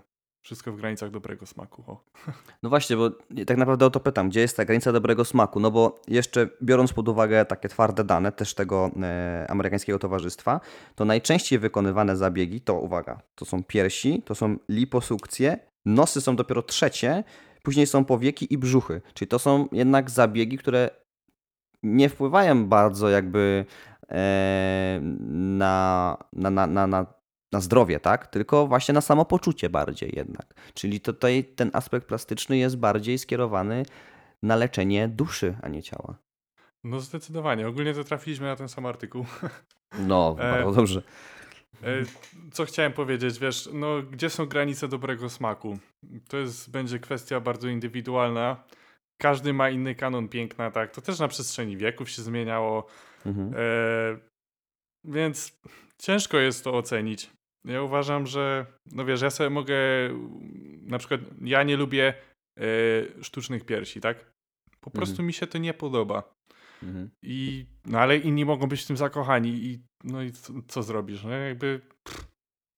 wszystko 0.45 0.71
w 0.71 0.75
granicach 0.75 1.11
dobrego 1.11 1.45
smaku. 1.45 1.83
O. 1.87 2.03
No 2.63 2.69
właśnie, 2.69 2.97
bo 2.97 3.09
tak 3.47 3.57
naprawdę 3.57 3.85
o 3.85 3.89
to 3.89 3.99
pytam, 3.99 4.29
gdzie 4.29 4.39
jest 4.39 4.57
ta 4.57 4.65
granica 4.65 4.91
dobrego 4.91 5.25
smaku? 5.25 5.59
No 5.59 5.71
bo 5.71 6.01
jeszcze 6.07 6.49
biorąc 6.63 6.93
pod 6.93 7.09
uwagę 7.09 7.45
takie 7.45 7.69
twarde 7.69 8.03
dane 8.03 8.31
też 8.31 8.53
tego 8.53 8.91
e, 9.01 9.45
amerykańskiego 9.49 9.99
towarzystwa, 9.99 10.59
to 10.95 11.05
najczęściej 11.05 11.59
wykonywane 11.59 12.17
zabiegi 12.17 12.61
to, 12.61 12.79
uwaga, 12.79 13.21
to 13.35 13.45
są 13.45 13.63
piersi, 13.63 14.21
to 14.25 14.35
są 14.35 14.57
liposukcje 14.69 15.72
Nosy 15.85 16.21
są 16.21 16.35
dopiero 16.35 16.61
trzecie, 16.61 17.23
później 17.63 17.87
są 17.87 18.05
powieki 18.05 18.53
i 18.53 18.57
brzuchy. 18.57 19.01
Czyli 19.13 19.29
to 19.29 19.39
są 19.39 19.67
jednak 19.71 20.09
zabiegi, 20.09 20.57
które 20.57 20.89
nie 21.83 22.09
wpływają 22.09 22.65
bardzo 22.65 23.09
jakby 23.09 23.65
e, 24.09 24.99
na, 25.31 26.17
na, 26.33 26.49
na, 26.49 26.87
na, 26.87 27.05
na 27.51 27.61
zdrowie, 27.61 27.99
tak? 27.99 28.27
Tylko 28.27 28.67
właśnie 28.67 28.93
na 28.93 29.01
samopoczucie 29.01 29.69
bardziej 29.69 30.13
jednak. 30.15 30.53
Czyli 30.73 30.99
tutaj 30.99 31.43
ten 31.43 31.69
aspekt 31.73 32.07
plastyczny 32.07 32.57
jest 32.57 32.77
bardziej 32.77 33.17
skierowany 33.17 33.85
na 34.43 34.55
leczenie 34.55 35.07
duszy, 35.07 35.55
a 35.61 35.67
nie 35.67 35.83
ciała. 35.83 36.15
No 36.83 36.99
zdecydowanie. 36.99 37.67
Ogólnie 37.67 37.93
to 37.93 38.03
trafiliśmy 38.03 38.47
na 38.47 38.55
ten 38.55 38.69
sam 38.69 38.85
artykuł. 38.85 39.25
No, 39.99 40.35
E, 40.39 40.51
bardzo 40.51 40.71
dobrze. 40.71 41.01
E, 41.85 42.03
Co 42.51 42.65
chciałem 42.65 42.93
powiedzieć, 42.93 43.39
wiesz, 43.39 43.69
no 43.73 44.01
gdzie 44.01 44.29
są 44.29 44.45
granice 44.45 44.87
dobrego 44.87 45.29
smaku? 45.29 45.79
To 46.29 46.37
jest, 46.37 46.71
będzie 46.71 46.99
kwestia 46.99 47.39
bardzo 47.39 47.67
indywidualna. 47.67 48.63
Każdy 49.21 49.53
ma 49.53 49.69
inny 49.69 49.95
kanon 49.95 50.27
piękna, 50.29 50.71
tak? 50.71 50.91
To 50.91 51.01
też 51.01 51.19
na 51.19 51.27
przestrzeni 51.27 51.77
wieków 51.77 52.09
się 52.09 52.21
zmieniało, 52.21 52.87
Mhm. 53.25 53.53
e, 53.55 54.17
więc 55.05 55.59
ciężko 56.01 56.37
jest 56.37 56.63
to 56.63 56.73
ocenić. 56.73 57.29
Ja 57.65 57.81
uważam, 57.81 58.27
że, 58.27 58.65
no 58.91 59.05
wiesz, 59.05 59.21
ja 59.21 59.29
sobie 59.29 59.49
mogę, 59.49 59.75
na 60.81 60.97
przykład, 60.99 61.21
ja 61.41 61.63
nie 61.63 61.77
lubię 61.77 62.13
e, 62.59 62.63
sztucznych 63.23 63.65
piersi, 63.65 64.01
tak? 64.01 64.31
Po 64.81 64.91
prostu 64.91 65.23
mi 65.23 65.33
się 65.33 65.47
to 65.47 65.57
nie 65.57 65.73
podoba. 65.73 66.33
Mhm. 66.83 67.09
I, 67.21 67.65
no 67.85 67.99
ale 67.99 68.17
inni 68.17 68.45
mogą 68.45 68.67
być 68.67 68.83
w 68.83 68.87
tym 68.87 68.97
zakochani 68.97 69.49
i 69.49 69.79
no 70.03 70.21
i 70.21 70.31
co, 70.31 70.53
co 70.67 70.83
zrobisz, 70.83 71.23
no 71.23 71.29
jakby 71.29 71.81
pff, 72.03 72.27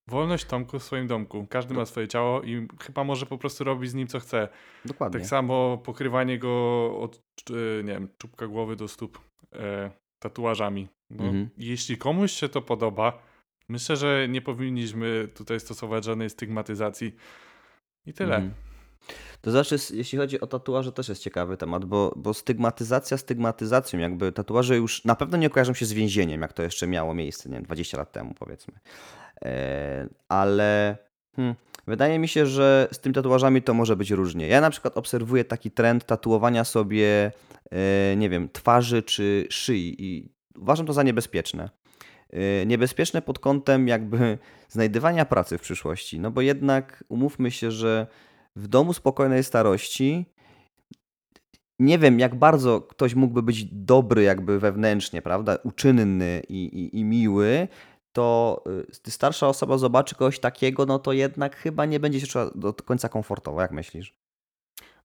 wolność 0.07 0.45
Tomku 0.45 0.79
w 0.79 0.83
swoim 0.83 1.07
domku. 1.07 1.47
Każdy 1.49 1.73
ma 1.73 1.85
swoje 1.85 2.07
ciało 2.07 2.41
i 2.41 2.67
chyba 2.81 3.03
może 3.03 3.25
po 3.25 3.37
prostu 3.37 3.63
robić 3.63 3.91
z 3.91 3.93
nim 3.93 4.07
co 4.07 4.19
chce. 4.19 4.47
Dokładnie. 4.85 5.19
Tak 5.19 5.29
samo 5.29 5.77
pokrywanie 5.77 6.39
go 6.39 6.85
od, 6.99 7.21
e, 7.49 7.83
nie 7.83 7.93
wiem, 7.93 8.07
czubka 8.17 8.47
głowy 8.47 8.75
do 8.75 8.87
stóp 8.87 9.19
e, 9.53 9.91
tatuażami. 10.19 10.87
No, 11.09 11.23
Mhm. 11.23 11.49
Jeśli 11.57 11.97
komuś 11.97 12.31
się 12.31 12.49
to 12.49 12.61
podoba, 12.61 13.23
myślę, 13.69 13.95
że 13.95 14.27
nie 14.29 14.41
powinniśmy 14.41 15.27
tutaj 15.35 15.59
stosować 15.59 16.03
żadnej 16.03 16.29
stygmatyzacji. 16.29 17.15
I 18.05 18.13
tyle. 18.13 18.35
Mhm. 18.35 18.53
To 19.41 19.51
znaczy, 19.51 19.75
jeśli 19.93 20.17
chodzi 20.17 20.41
o 20.41 20.47
tatuaże, 20.47 20.91
też 20.91 21.09
jest 21.09 21.21
ciekawy 21.21 21.57
temat, 21.57 21.85
bo, 21.85 22.13
bo 22.15 22.33
stygmatyzacja 22.33 23.17
stygmatyzacją, 23.17 23.99
jakby 23.99 24.31
tatuaże 24.31 24.75
już 24.77 25.05
na 25.05 25.15
pewno 25.15 25.37
nie 25.37 25.49
kojarzą 25.49 25.73
się 25.73 25.85
z 25.85 25.93
więzieniem, 25.93 26.41
jak 26.41 26.53
to 26.53 26.63
jeszcze 26.63 26.87
miało 26.87 27.13
miejsce, 27.13 27.49
nie 27.49 27.55
wiem, 27.55 27.63
20 27.63 27.97
lat 27.97 28.11
temu 28.11 28.33
powiedzmy. 28.39 28.73
E, 29.45 30.07
ale 30.29 30.97
hmm, 31.35 31.55
wydaje 31.87 32.19
mi 32.19 32.27
się, 32.27 32.45
że 32.45 32.87
z 32.91 32.99
tymi 32.99 33.15
tatuażami 33.15 33.61
to 33.61 33.73
może 33.73 33.95
być 33.95 34.11
różnie. 34.11 34.47
Ja 34.47 34.61
na 34.61 34.69
przykład 34.69 34.97
obserwuję 34.97 35.45
taki 35.45 35.71
trend 35.71 36.05
tatuowania 36.05 36.63
sobie, 36.63 37.31
e, 37.71 38.15
nie 38.15 38.29
wiem, 38.29 38.49
twarzy 38.53 39.03
czy 39.03 39.47
szyi 39.49 39.95
i 40.03 40.29
uważam 40.57 40.85
to 40.85 40.93
za 40.93 41.03
niebezpieczne. 41.03 41.69
E, 42.29 42.65
Niebezpieczne 42.65 43.21
pod 43.21 43.39
kątem 43.39 43.87
jakby 43.87 44.37
znajdywania 44.69 45.25
pracy 45.25 45.57
w 45.57 45.61
przyszłości, 45.61 46.19
no 46.19 46.31
bo 46.31 46.41
jednak 46.41 47.03
umówmy 47.09 47.51
się, 47.51 47.71
że 47.71 48.07
w 48.55 48.67
domu 48.67 48.93
spokojnej 48.93 49.43
starości 49.43 50.25
nie 51.79 51.99
wiem, 51.99 52.19
jak 52.19 52.35
bardzo 52.35 52.81
ktoś 52.81 53.15
mógłby 53.15 53.43
być 53.43 53.65
dobry 53.65 54.23
jakby 54.23 54.59
wewnętrznie, 54.59 55.21
prawda, 55.21 55.57
uczynny 55.63 56.41
i, 56.49 56.63
i, 56.65 56.99
i 56.99 57.03
miły, 57.03 57.67
to 58.13 58.63
y, 59.07 59.11
starsza 59.11 59.47
osoba 59.47 59.77
zobaczy 59.77 60.15
kogoś 60.15 60.39
takiego, 60.39 60.85
no 60.85 60.99
to 60.99 61.13
jednak 61.13 61.55
chyba 61.55 61.85
nie 61.85 61.99
będzie 61.99 62.19
się 62.19 62.27
czuła 62.27 62.51
do 62.55 62.73
końca 62.73 63.09
komfortowo, 63.09 63.61
jak 63.61 63.71
myślisz? 63.71 64.13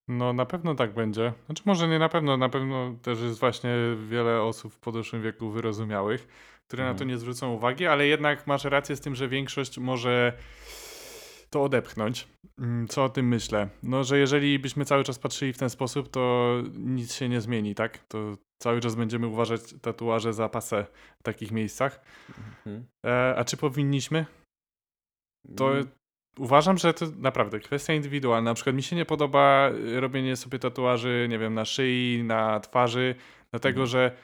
No 0.08 0.32
na 0.32 0.46
pewno 0.46 0.74
tak 0.74 0.94
będzie. 0.94 1.32
Znaczy 1.46 1.62
może 1.66 1.88
nie 1.88 1.98
na 1.98 2.08
pewno, 2.08 2.36
na 2.36 2.48
pewno 2.48 2.94
też 3.02 3.20
jest 3.20 3.40
właśnie 3.40 3.70
wiele 4.08 4.42
osób 4.42 4.72
w 4.72 4.78
podeszłym 4.78 5.22
wieku 5.22 5.50
wyrozumiałych, 5.50 6.28
które 6.66 6.84
na 6.84 6.90
to 6.90 6.92
Mhm. 6.92 7.08
nie 7.10 7.18
zwrócą 7.18 7.52
uwagi, 7.54 7.86
ale 7.86 8.06
jednak 8.06 8.46
masz 8.46 8.64
rację 8.64 8.96
z 8.96 9.00
tym, 9.00 9.14
że 9.14 9.28
większość 9.28 9.78
może 9.78 10.32
to 11.50 11.62
odepchnąć. 11.62 12.28
Mm, 12.58 12.88
Co 12.88 13.04
o 13.04 13.08
tym 13.08 13.28
myślę? 13.28 13.68
No, 13.82 14.04
że 14.04 14.18
jeżeli 14.18 14.58
byśmy 14.58 14.84
cały 14.84 15.04
czas 15.04 15.18
patrzyli 15.18 15.52
w 15.52 15.58
ten 15.58 15.70
sposób, 15.70 16.08
to 16.10 16.54
nic 16.74 17.14
się 17.14 17.28
nie 17.28 17.40
zmieni, 17.40 17.74
tak? 17.74 17.98
To 17.98 18.36
cały 18.62 18.80
czas 18.80 18.94
będziemy 18.94 19.26
uważać 19.26 19.60
tatuaże 19.82 20.32
za 20.32 20.48
pasę 20.48 20.86
w 21.20 21.22
takich 21.22 21.50
miejscach. 21.52 22.00
E, 23.06 23.34
a 23.36 23.44
czy 23.44 23.56
powinniśmy? 23.56 24.26
To 25.56 25.72
Mm, 25.72 25.88
uważam, 26.38 26.78
że 26.78 26.94
to 26.94 27.06
naprawdę 27.18 27.60
kwestia 27.60 27.92
indywidualna. 27.94 28.50
Na 28.50 28.54
przykład 28.54 28.76
mi 28.76 28.82
się 28.82 28.96
nie 28.96 29.04
podoba 29.06 29.70
y, 29.70 30.00
robienie 30.00 30.36
sobie 30.36 30.58
tatuaży, 30.58 31.26
nie 31.30 31.38
wiem, 31.38 31.54
na 31.54 31.64
szyi, 31.64 32.22
na 32.24 32.60
twarzy, 32.60 33.14
dlatego 33.50 33.80
Mhm. 33.82 33.86
że 33.86 34.16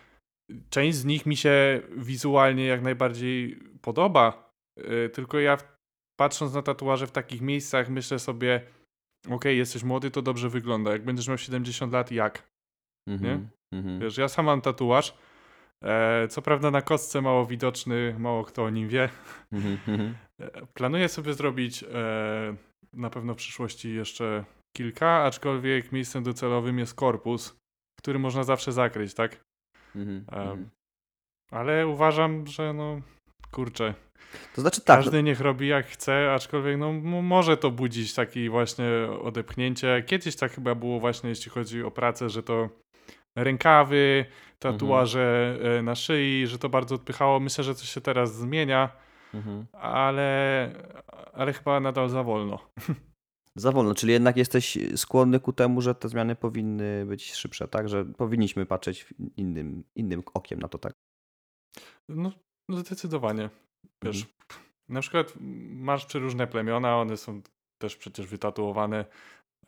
część 0.70 0.96
z 0.96 1.04
nich 1.04 1.26
mi 1.26 1.36
się 1.36 1.80
wizualnie 1.96 2.66
jak 2.66 2.82
najbardziej 2.82 3.58
podoba. 3.82 4.52
y, 4.78 5.08
Tylko 5.08 5.38
ja 5.40 5.56
patrząc 6.16 6.54
na 6.54 6.62
tatuaże 6.62 7.06
w 7.06 7.12
takich 7.12 7.40
miejscach 7.40 7.88
myślę 7.88 8.18
sobie, 8.18 8.60
okej, 9.30 9.58
jesteś 9.58 9.82
młody, 9.82 10.10
to 10.10 10.22
dobrze 10.22 10.48
wygląda. 10.48 10.92
Jak 10.92 11.04
będziesz 11.04 11.28
miał 11.28 11.38
70 11.38 11.92
lat, 11.92 12.12
jak? 12.12 12.50
mhm, 13.08 13.48
mhm. 13.72 14.00
Wiesz, 14.00 14.18
ja 14.18 14.28
sam 14.28 14.46
mam 14.46 14.60
tatuaż. 14.60 15.14
E, 15.84 16.28
co 16.28 16.42
prawda 16.42 16.70
na 16.70 16.82
kostce 16.82 17.22
mało 17.22 17.46
widoczny, 17.46 18.16
mało 18.18 18.44
kto 18.44 18.64
o 18.64 18.70
nim 18.70 18.88
wie. 18.88 19.08
Mhm, 19.52 19.78
mhm. 19.88 20.14
E, 20.40 20.66
Planuję 20.74 21.08
sobie 21.08 21.34
zrobić 21.34 21.82
e, 21.82 22.56
na 22.92 23.10
pewno 23.10 23.34
w 23.34 23.36
przyszłości 23.36 23.94
jeszcze 23.94 24.44
kilka, 24.76 25.24
aczkolwiek 25.24 25.92
miejscem 25.92 26.22
docelowym 26.22 26.78
jest 26.78 26.94
korpus, 26.94 27.56
który 27.98 28.18
można 28.18 28.44
zawsze 28.44 28.72
zakryć, 28.72 29.14
tak? 29.14 29.44
Mhm. 29.96 30.70
Ale 31.50 31.86
uważam, 31.86 32.46
że 32.46 32.72
no 32.72 33.00
kurczę, 33.50 33.94
To 34.54 34.60
znaczy 34.60 34.80
tak, 34.80 34.96
każdy 34.96 35.22
niech 35.22 35.40
robi 35.40 35.68
jak 35.68 35.86
chce, 35.86 36.32
aczkolwiek 36.34 36.78
no 36.78 36.92
może 37.22 37.56
to 37.56 37.70
budzić 37.70 38.14
takie 38.14 38.50
właśnie 38.50 38.86
odepchnięcie. 39.22 40.02
Kiedyś 40.06 40.36
tak 40.36 40.52
chyba 40.52 40.74
było 40.74 41.00
właśnie 41.00 41.30
jeśli 41.30 41.50
chodzi 41.50 41.82
o 41.82 41.90
pracę, 41.90 42.30
że 42.30 42.42
to 42.42 42.68
rękawy, 43.36 44.24
tatuaże 44.58 45.58
e, 45.62 45.82
na 45.82 45.94
szyi, 45.94 46.46
że 46.46 46.58
to 46.58 46.68
bardzo 46.68 46.94
odpychało. 46.94 47.40
Myślę, 47.40 47.64
że 47.64 47.74
coś 47.74 47.88
się 47.88 48.00
teraz 48.00 48.34
zmienia, 48.34 48.88
mhm. 49.34 49.66
ale, 49.72 50.70
ale 51.32 51.52
chyba 51.52 51.80
nadal 51.80 52.08
za 52.08 52.22
wolno. 52.22 52.58
za 53.54 53.72
wolno, 53.72 53.94
czyli 53.94 54.12
jednak 54.12 54.36
jesteś 54.36 54.78
skłonny 54.96 55.40
ku 55.40 55.52
temu, 55.52 55.80
że 55.80 55.94
te 55.94 56.08
zmiany 56.08 56.36
powinny 56.36 57.06
być 57.06 57.34
szybsze, 57.34 57.68
tak? 57.68 57.88
Że 57.88 58.04
powinniśmy 58.04 58.66
patrzeć 58.66 59.06
innym, 59.36 59.84
innym 59.94 60.22
okiem 60.34 60.58
na 60.58 60.68
to, 60.68 60.78
tak? 60.78 60.92
No, 62.08 62.32
no 62.68 62.76
zdecydowanie. 62.76 63.50
Wiesz, 64.02 64.16
Mhm. 64.16 64.36
na 64.88 65.00
przykład 65.00 65.32
masz 65.70 66.06
przeróżne 66.06 66.46
plemiona, 66.46 66.96
one 66.96 67.16
są 67.16 67.40
też 67.78 67.96
przecież 67.96 68.26
wytatuowane 68.26 69.04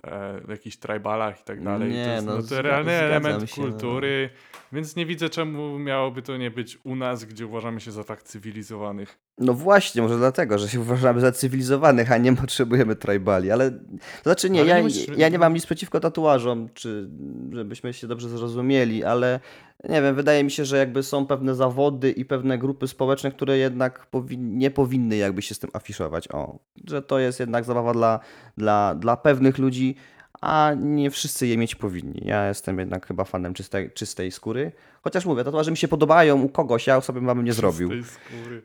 e, 0.05 0.41
w 0.41 0.49
jakichś 0.49 0.77
tribalach 0.77 1.41
i 1.41 1.45
tak 1.45 1.63
dalej. 1.65 1.93
Nie, 1.93 2.05
to 2.05 2.11
jest 2.11 2.27
no, 2.27 2.37
no, 2.37 2.43
to 2.43 2.63
realny 2.63 2.93
element 2.93 3.51
się, 3.51 3.63
no. 3.63 3.69
kultury, 3.69 4.31
więc 4.73 4.97
nie 4.97 5.07
widzę 5.07 5.29
czemu 5.31 5.79
miałoby 5.79 6.23
to 6.23 6.37
nie 6.37 6.51
być 6.51 6.79
u 6.85 6.97
nas, 6.97 7.25
gdzie 7.25 7.47
uważamy 7.47 7.81
się 7.81 7.93
za 7.93 8.05
tak 8.05 8.23
cywilizowanych. 8.23 9.19
No 9.39 9.55
właśnie, 9.55 10.03
może 10.03 10.17
dlatego, 10.17 10.59
że 10.59 10.69
się 10.69 10.81
uważamy 10.81 11.21
za 11.21 11.33
cywilizowanych, 11.33 12.13
a 12.13 12.19
nie 12.19 12.37
potrzebujemy 12.37 12.97
tribali, 12.97 13.51
ale 13.51 13.71
to 13.71 13.79
znaczy 14.23 14.51
nie, 14.51 14.61
Ale 14.61 14.69
ja, 14.69 14.77
nie 14.79 14.83
musisz- 14.89 15.19
ja 15.19 15.29
nie 15.29 15.39
mam 15.39 15.55
nic 15.55 15.67
przeciwko 15.67 16.01
tatuażom, 16.01 16.69
czy 16.75 17.09
żebyśmy 17.53 17.93
się 17.93 18.07
dobrze 18.07 18.29
zrozumieli, 18.29 19.05
ale 19.05 19.41
nie 19.85 20.03
wiem, 20.03 20.15
wydaje 20.15 20.45
mi 20.45 20.51
się, 20.51 20.65
że 20.65 20.79
jakby 20.79 21.03
są 21.03 21.27
pewne 21.27 21.55
zawody 21.55 22.11
i 22.11 22.25
pewne 22.25 22.59
grupy 22.59 22.89
społeczne, 22.89 23.31
które 23.31 23.59
jednak 23.59 24.07
powi 24.07 24.39
nie 24.39 24.71
powinny 24.71 25.17
jakby 25.17 25.43
się 25.43 25.55
z 25.55 25.59
tym 25.59 25.71
afiszować, 25.73 26.29
o, 26.29 26.59
że 26.87 27.03
to 27.03 27.19
jest 27.19 27.41
jednak 27.41 27.65
zabawa 27.65 27.93
dla, 27.93 28.21
dla, 28.57 28.95
dla 28.95 29.17
pewnych 29.17 29.59
ludzi, 29.59 29.97
a 30.41 30.73
nie 30.77 31.11
wszyscy 31.11 31.47
je 31.47 31.57
mieć 31.57 31.75
powinni. 31.75 32.23
Ja 32.25 32.49
jestem 32.49 32.79
jednak 32.79 33.07
chyba 33.07 33.25
fanem 33.25 33.55
czystej, 33.55 33.91
czystej 33.91 34.33
skóry, 34.33 34.73
chociaż 35.03 35.27
mówię, 35.27 35.45
tatuaże 35.45 35.71
mi 35.71 35.77
się 35.77 35.89
podobają 35.89 36.43
u 36.43 36.49
kogoś, 36.49 36.87
ja 36.87 37.01
sobie 37.01 37.21
bym 37.21 37.45
nie 37.45 37.53
zrobił. 37.53 37.89
Z 37.89 37.91
tej 37.91 38.05
skóry. 38.05 38.63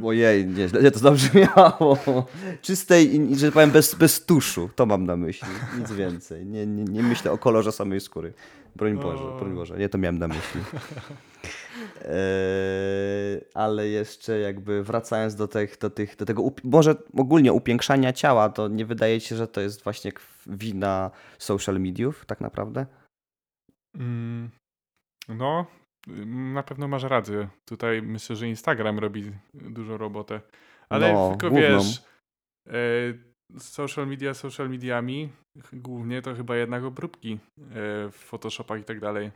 Bo, 0.00 0.08
ojej, 0.08 0.46
nie, 0.46 0.68
źle 0.68 0.90
to 0.90 1.00
dobrze 1.00 1.28
miało. 1.34 1.98
Czystej 2.62 3.36
że 3.36 3.52
powiem, 3.52 3.70
bez, 3.70 3.94
bez 3.94 4.24
tuszu. 4.24 4.70
To 4.76 4.86
mam 4.86 5.06
na 5.06 5.16
myśli. 5.16 5.48
Nic 5.78 5.92
więcej. 5.92 6.46
Nie, 6.46 6.66
nie, 6.66 6.84
nie 6.84 7.02
myślę 7.02 7.32
o 7.32 7.38
kolorze 7.38 7.72
samej 7.72 8.00
skóry. 8.00 8.32
Broń 8.76 8.96
Boże, 8.96 9.24
broń 9.38 9.54
Boże. 9.54 9.78
Nie 9.78 9.88
to 9.88 9.98
miałem 9.98 10.18
na 10.18 10.28
myśli. 10.28 10.60
Eee, 12.04 13.40
ale 13.54 13.88
jeszcze 13.88 14.38
jakby 14.38 14.82
wracając 14.82 15.34
do, 15.34 15.48
tych, 15.48 15.78
do, 15.78 15.90
tych, 15.90 16.16
do 16.16 16.24
tego, 16.26 16.50
może 16.64 16.94
ogólnie 17.18 17.52
upiększania 17.52 18.12
ciała, 18.12 18.48
to 18.48 18.68
nie 18.68 18.86
wydaje 18.86 19.20
się, 19.20 19.36
że 19.36 19.48
to 19.48 19.60
jest 19.60 19.84
właśnie 19.84 20.12
wina 20.46 21.10
social 21.38 21.80
mediów 21.80 22.26
tak 22.26 22.40
naprawdę? 22.40 22.86
Mm, 23.98 24.50
no, 25.28 25.66
na 26.54 26.62
pewno 26.62 26.88
masz 26.88 27.02
rację. 27.02 27.48
Tutaj 27.68 28.02
myślę, 28.02 28.36
że 28.36 28.48
Instagram 28.48 28.98
robi 28.98 29.32
dużo 29.54 29.96
robotę. 29.96 30.40
Ale 30.88 31.12
No, 31.12 31.30
tylko 31.30 31.50
główną. 31.50 31.68
wiesz, 31.78 32.02
e, 32.68 32.72
social 33.58 34.06
media 34.06 34.34
social 34.34 34.70
mediami, 34.70 35.32
głównie 35.72 36.22
to 36.22 36.34
chyba 36.34 36.56
jednak 36.56 36.84
obróbki 36.84 37.32
e, 37.32 37.38
w 38.10 38.14
Photoshopach 38.16 38.80
i 38.80 38.84
tak 38.84 39.00
dalej. 39.00 39.30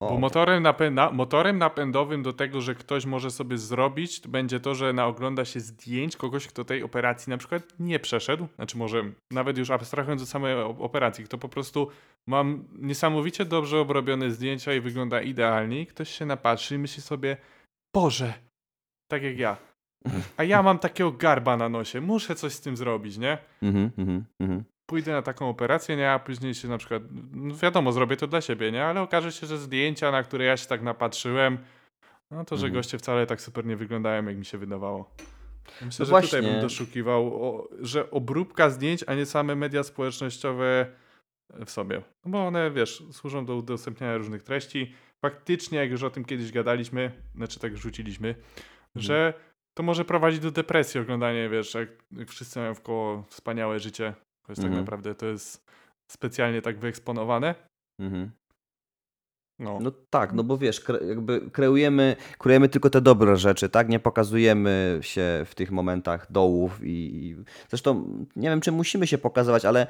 Bo 0.00 0.18
motorem, 0.18 0.62
napęda, 0.62 1.10
motorem 1.10 1.58
napędowym 1.58 2.22
do 2.22 2.32
tego, 2.32 2.60
że 2.60 2.74
ktoś 2.74 3.06
może 3.06 3.30
sobie 3.30 3.58
zrobić, 3.58 4.20
to 4.20 4.28
będzie 4.28 4.60
to, 4.60 4.74
że 4.74 4.92
naogląda 4.92 5.44
się 5.44 5.60
zdjęć 5.60 6.16
kogoś, 6.16 6.46
kto 6.46 6.64
tej 6.64 6.82
operacji 6.82 7.30
na 7.30 7.36
przykład 7.38 7.62
nie 7.80 7.98
przeszedł. 7.98 8.48
Znaczy 8.56 8.78
może 8.78 9.04
nawet 9.30 9.58
już 9.58 9.70
abstrahując 9.70 10.22
od 10.22 10.28
samej 10.28 10.54
operacji, 10.62 11.24
kto 11.24 11.38
po 11.38 11.48
prostu 11.48 11.88
mam 12.28 12.64
niesamowicie 12.78 13.44
dobrze 13.44 13.80
obrobione 13.80 14.30
zdjęcia 14.30 14.74
i 14.74 14.80
wygląda 14.80 15.22
idealnie 15.22 15.80
i 15.80 15.86
ktoś 15.86 16.10
się 16.10 16.26
napatrzy 16.26 16.74
i 16.74 16.78
myśli 16.78 17.02
sobie, 17.02 17.36
Boże, 17.94 18.34
tak 19.10 19.22
jak 19.22 19.38
ja. 19.38 19.56
A 20.36 20.44
ja 20.44 20.62
mam 20.62 20.78
takiego 20.78 21.12
garba 21.12 21.56
na 21.56 21.68
nosie, 21.68 22.00
muszę 22.00 22.34
coś 22.34 22.52
z 22.52 22.60
tym 22.60 22.76
zrobić, 22.76 23.18
nie? 23.18 23.38
Mhm, 23.62 23.90
mhm, 23.98 24.24
mhm. 24.40 24.64
Pójdę 24.90 25.12
na 25.12 25.22
taką 25.22 25.48
operację, 25.48 25.96
nie? 25.96 26.10
A 26.12 26.18
później 26.18 26.54
się 26.54 26.68
na 26.68 26.78
przykład, 26.78 27.02
no 27.32 27.54
wiadomo, 27.54 27.92
zrobię 27.92 28.16
to 28.16 28.26
dla 28.26 28.40
siebie, 28.40 28.72
nie? 28.72 28.84
Ale 28.84 29.00
okaże 29.02 29.32
się, 29.32 29.46
że 29.46 29.58
zdjęcia, 29.58 30.10
na 30.10 30.22
które 30.22 30.44
ja 30.44 30.56
się 30.56 30.66
tak 30.66 30.82
napatrzyłem, 30.82 31.58
no 32.30 32.44
to, 32.44 32.56
że 32.56 32.66
Mhm. 32.66 32.74
goście 32.74 32.98
wcale 32.98 33.26
tak 33.26 33.40
super 33.40 33.66
nie 33.66 33.76
wyglądają, 33.76 34.26
jak 34.26 34.36
mi 34.36 34.44
się 34.44 34.58
wydawało. 34.58 35.10
Myślę, 35.82 36.02
No 36.02 36.06
że 36.06 36.10
właśnie. 36.10 36.38
tutaj 36.38 36.42
bym 36.52 36.60
doszukiwał, 36.60 37.44
o, 37.44 37.68
że 37.80 38.10
obróbka 38.10 38.70
zdjęć, 38.70 39.04
a 39.06 39.14
nie 39.14 39.26
same 39.26 39.56
media 39.56 39.82
społecznościowe 39.82 40.86
w 41.66 41.70
sobie. 41.70 42.02
No 42.24 42.30
bo 42.30 42.46
one, 42.46 42.70
wiesz, 42.70 43.02
służą 43.12 43.44
do 43.46 43.56
udostępniania 43.56 44.16
różnych 44.16 44.42
treści. 44.42 44.94
Faktycznie, 45.22 45.78
jak 45.78 45.90
już 45.90 46.02
o 46.02 46.10
tym 46.10 46.24
kiedyś 46.24 46.52
gadaliśmy, 46.52 47.10
znaczy 47.34 47.60
tak 47.60 47.76
rzuciliśmy, 47.76 48.34
że 48.96 49.34
to 49.74 49.82
może 49.82 50.04
prowadzić 50.04 50.40
do 50.40 50.50
depresji 50.50 51.00
oglądanie, 51.00 51.48
wiesz, 51.48 51.74
jak, 51.74 51.88
jak 52.12 52.28
wszyscy 52.28 52.58
mają 52.58 52.74
wkoło 52.74 53.22
wspaniałe 53.28 53.78
życie, 53.78 54.14
choć 54.50 54.56
tak 54.56 54.66
Mhm. 54.66 54.80
naprawdę 54.82 55.14
to 55.14 55.26
jest 55.26 55.64
specjalnie 56.10 56.62
tak 56.62 56.78
wyeksponowane. 56.78 57.54
Mhm. 58.00 58.30
No, 59.58 59.78
No 59.80 59.90
tak, 60.10 60.32
no 60.32 60.44
bo 60.44 60.58
wiesz, 60.58 60.80
kre, 60.80 60.98
jakby 61.08 61.50
kreujemy, 61.50 62.16
kreujemy 62.38 62.68
tylko 62.68 62.90
te 62.90 63.00
dobre 63.00 63.36
rzeczy, 63.36 63.68
tak? 63.68 63.88
Nie 63.88 64.00
pokazujemy 64.00 64.98
się 65.02 65.42
w 65.46 65.54
tych 65.54 65.70
momentach 65.70 66.32
dołów 66.32 66.84
i, 66.84 67.24
i 67.24 67.36
zresztą 67.68 68.24
nie 68.36 68.48
wiem, 68.48 68.60
czy 68.60 68.72
musimy 68.72 69.06
się 69.06 69.18
pokazywać, 69.18 69.64
ale 69.64 69.86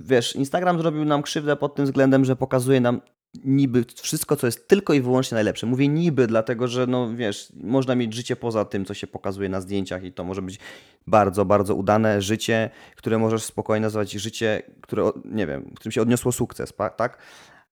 wiesz, 0.00 0.36
Instagram 0.36 0.78
zrobił 0.78 1.04
nam 1.04 1.22
krzywdę 1.22 1.56
pod 1.56 1.74
tym 1.74 1.84
względem, 1.84 2.24
że 2.24 2.36
pokazuje 2.36 2.80
nam 2.80 3.00
niby 3.44 3.84
wszystko, 4.02 4.36
co 4.36 4.46
jest 4.46 4.68
tylko 4.68 4.94
i 4.94 5.00
wyłącznie 5.00 5.34
najlepsze. 5.34 5.66
Mówię 5.66 5.88
niby, 5.88 6.26
dlatego 6.26 6.68
że 6.68 6.86
no 6.86 7.14
wiesz, 7.14 7.52
można 7.62 7.94
mieć 7.94 8.14
życie 8.14 8.36
poza 8.36 8.64
tym, 8.64 8.84
co 8.84 8.94
się 8.94 9.06
pokazuje 9.06 9.48
na 9.48 9.60
zdjęciach 9.60 10.04
i 10.04 10.12
to 10.12 10.24
może 10.24 10.42
być 10.42 10.58
bardzo, 11.06 11.44
bardzo 11.44 11.74
udane 11.74 12.22
życie, 12.22 12.70
które 12.96 13.18
możesz 13.18 13.42
spokojnie 13.42 13.82
nazwać 13.82 14.12
życie, 14.12 14.62
które, 14.80 15.10
nie 15.24 15.46
wiem, 15.46 15.70
którym 15.76 15.92
się 15.92 16.02
odniosło 16.02 16.32
sukces, 16.32 16.72
tak? 16.96 17.18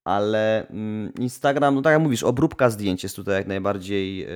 Ale 0.04 0.68
mm, 0.68 1.12
Instagram, 1.18 1.74
no 1.74 1.82
tak 1.82 1.92
jak 1.92 2.02
mówisz, 2.02 2.22
obróbka 2.22 2.70
zdjęć 2.70 3.02
jest 3.02 3.16
tutaj 3.16 3.34
jak 3.34 3.46
najbardziej 3.46 4.22
e, 4.22 4.28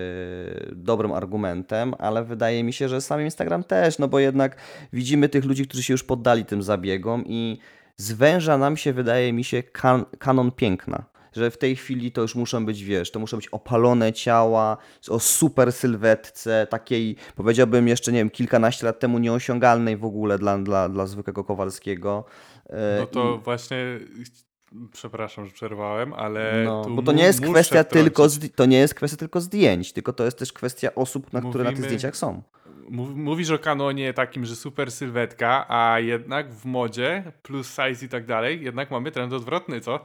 dobrym 0.72 1.12
argumentem, 1.12 1.94
ale 1.98 2.24
wydaje 2.24 2.64
mi 2.64 2.72
się, 2.72 2.88
że 2.88 3.00
sam 3.00 3.20
Instagram 3.20 3.64
też, 3.64 3.98
no 3.98 4.08
bo 4.08 4.18
jednak 4.18 4.56
widzimy 4.92 5.28
tych 5.28 5.44
ludzi, 5.44 5.66
którzy 5.66 5.82
się 5.82 5.94
już 5.94 6.04
poddali 6.04 6.44
tym 6.44 6.62
zabiegom 6.62 7.24
i 7.26 7.58
zwęża 7.96 8.58
nam 8.58 8.76
się, 8.76 8.92
wydaje 8.92 9.32
mi 9.32 9.44
się, 9.44 9.62
kan 9.62 10.04
kanon 10.18 10.50
piękna. 10.52 11.11
Że 11.36 11.50
w 11.50 11.58
tej 11.58 11.76
chwili 11.76 12.12
to 12.12 12.22
już 12.22 12.34
muszą 12.34 12.66
być, 12.66 12.84
wiesz, 12.84 13.10
to 13.10 13.20
muszą 13.20 13.36
być 13.36 13.48
opalone 13.48 14.12
ciała, 14.12 14.76
o 15.08 15.20
super 15.20 15.72
sylwetce, 15.72 16.66
takiej, 16.70 17.16
powiedziałbym 17.36 17.88
jeszcze, 17.88 18.12
nie 18.12 18.18
wiem, 18.18 18.30
kilkanaście 18.30 18.86
lat 18.86 18.98
temu 19.00 19.18
nieosiągalnej 19.18 19.96
w 19.96 20.04
ogóle 20.04 20.38
dla, 20.38 20.58
dla, 20.58 20.88
dla 20.88 21.06
zwykłego 21.06 21.44
Kowalskiego. 21.44 22.24
E, 22.70 22.96
no 23.00 23.06
to 23.06 23.34
i- 23.34 23.44
właśnie, 23.44 23.76
przepraszam, 24.92 25.46
że 25.46 25.52
przerwałem, 25.52 26.12
ale 26.12 26.62
no, 26.64 26.84
bo 26.90 27.02
to 27.02 27.12
nie 27.12 27.24
jest 27.24 27.40
kwestia 27.40 27.84
tylko 27.84 28.26
to 28.54 28.66
nie 28.66 28.78
jest 28.78 28.94
kwestia 28.94 29.16
tylko 29.16 29.40
zdjęć, 29.40 29.92
tylko 29.92 30.12
to 30.12 30.24
jest 30.24 30.38
też 30.38 30.52
kwestia 30.52 30.94
osób, 30.94 31.32
na 31.32 31.40
które 31.40 31.64
na 31.64 31.70
tych 31.70 31.78
Mówimy- 31.78 31.88
zdjęciach 31.88 32.16
są. 32.16 32.42
Mów- 32.88 33.16
Mówisz 33.16 33.50
o 33.50 33.58
kanonie 33.58 34.14
takim, 34.14 34.44
że 34.46 34.56
super 34.56 34.92
sylwetka, 34.92 35.66
a 35.68 36.00
jednak 36.00 36.52
w 36.54 36.64
modzie, 36.64 37.32
plus 37.42 37.66
size 37.68 38.06
i 38.06 38.08
tak 38.08 38.26
dalej, 38.26 38.62
jednak 38.64 38.90
mamy 38.90 39.10
trend 39.10 39.32
odwrotny, 39.32 39.80
co? 39.80 40.04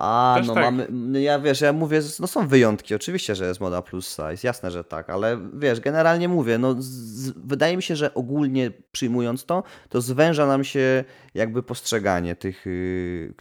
A, 0.00 0.34
Też 0.38 0.46
no 0.46 0.54
tak. 0.54 0.64
mamy, 0.64 0.86
no 0.90 1.18
ja 1.18 1.38
wiesz, 1.38 1.60
ja 1.60 1.72
mówię, 1.72 2.00
no 2.20 2.26
są 2.26 2.48
wyjątki, 2.48 2.94
oczywiście, 2.94 3.34
że 3.34 3.48
jest 3.48 3.60
moda 3.60 3.82
plus 3.82 4.08
size, 4.08 4.46
jasne, 4.46 4.70
że 4.70 4.84
tak, 4.84 5.10
ale 5.10 5.38
wiesz, 5.54 5.80
generalnie 5.80 6.28
mówię, 6.28 6.58
no 6.58 6.74
z, 6.78 7.30
wydaje 7.30 7.76
mi 7.76 7.82
się, 7.82 7.96
że 7.96 8.14
ogólnie 8.14 8.70
przyjmując 8.92 9.44
to, 9.44 9.62
to 9.88 10.00
zwęża 10.00 10.46
nam 10.46 10.64
się 10.64 11.04
jakby 11.34 11.62
postrzeganie 11.62 12.36
tych 12.36 12.66
yy, 12.66 13.34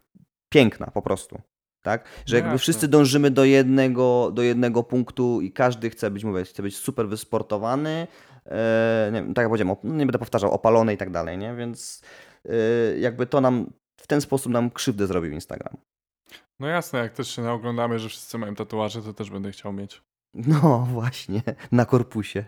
piękna 0.54 0.86
po 0.94 1.02
prostu. 1.02 1.42
Tak? 1.82 2.04
Że 2.26 2.36
No 2.36 2.38
jakby 2.38 2.48
jasne. 2.48 2.60
wszyscy 2.60 2.88
dążymy 2.88 3.32
do 3.32 3.44
jednego, 3.46 4.32
do 4.34 4.42
jednego 4.42 4.84
punktu 4.84 5.42
i 5.42 5.52
każdy 5.52 5.90
chce 5.90 6.12
być, 6.12 6.24
mówię, 6.24 6.44
chce 6.44 6.64
być 6.64 6.78
super 6.78 7.08
wysportowany, 7.08 8.08
e, 8.46 9.10
nie, 9.14 9.20
tak 9.22 9.38
jak 9.44 9.48
powiedziałem, 9.48 9.74
op- 9.76 9.84
nie 9.84 10.06
będę 10.06 10.20
powtarzał, 10.20 10.52
opalony 10.52 10.94
i 10.94 10.98
tak 10.98 11.10
dalej, 11.12 11.38
nie? 11.38 11.56
Więc 11.56 12.02
e, 12.46 12.52
jakby 13.00 13.26
to 13.26 13.42
nam, 13.42 13.74
w 14.02 14.08
ten 14.08 14.22
sposób 14.22 14.52
nam 14.52 14.72
krzywdę 14.72 15.08
zrobił 15.08 15.32
Instagram. 15.32 15.78
No 16.60 16.68
jasne, 16.68 17.00
jak 17.00 17.14
też 17.14 17.36
się 17.36 17.42
naoglądamy, 17.42 18.00
że 18.00 18.10
wszyscy 18.10 18.38
mają 18.38 18.56
tatuaże, 18.56 19.02
to 19.02 19.14
też 19.14 19.30
będę 19.30 19.52
chciał 19.52 19.74
mieć. 19.74 20.02
No 20.34 20.80
właśnie, 20.94 21.42
na 21.72 21.86
korpusie. 21.86 22.46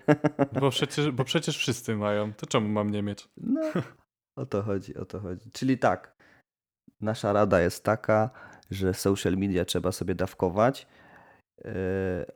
Bo 0.60 0.70
przecież, 0.78 1.12
bo 1.12 1.24
przecież 1.24 1.58
wszyscy 1.58 1.96
mają, 1.96 2.34
to 2.34 2.46
czemu 2.46 2.70
mam 2.70 2.90
nie 2.90 3.02
mieć? 3.04 3.30
No, 3.38 3.62
o 4.42 4.46
to 4.46 4.62
chodzi, 4.62 4.96
o 4.96 5.06
to 5.06 5.20
chodzi. 5.20 5.52
Czyli 5.52 5.78
tak, 5.78 6.16
nasza 7.02 7.34
rada 7.34 7.62
jest 7.62 7.84
taka, 7.84 8.30
że 8.72 8.94
social 8.94 9.34
media 9.38 9.66
trzeba 9.66 9.92
sobie 9.92 10.16
dawkować. 10.16 10.88
Yy, 11.66 11.72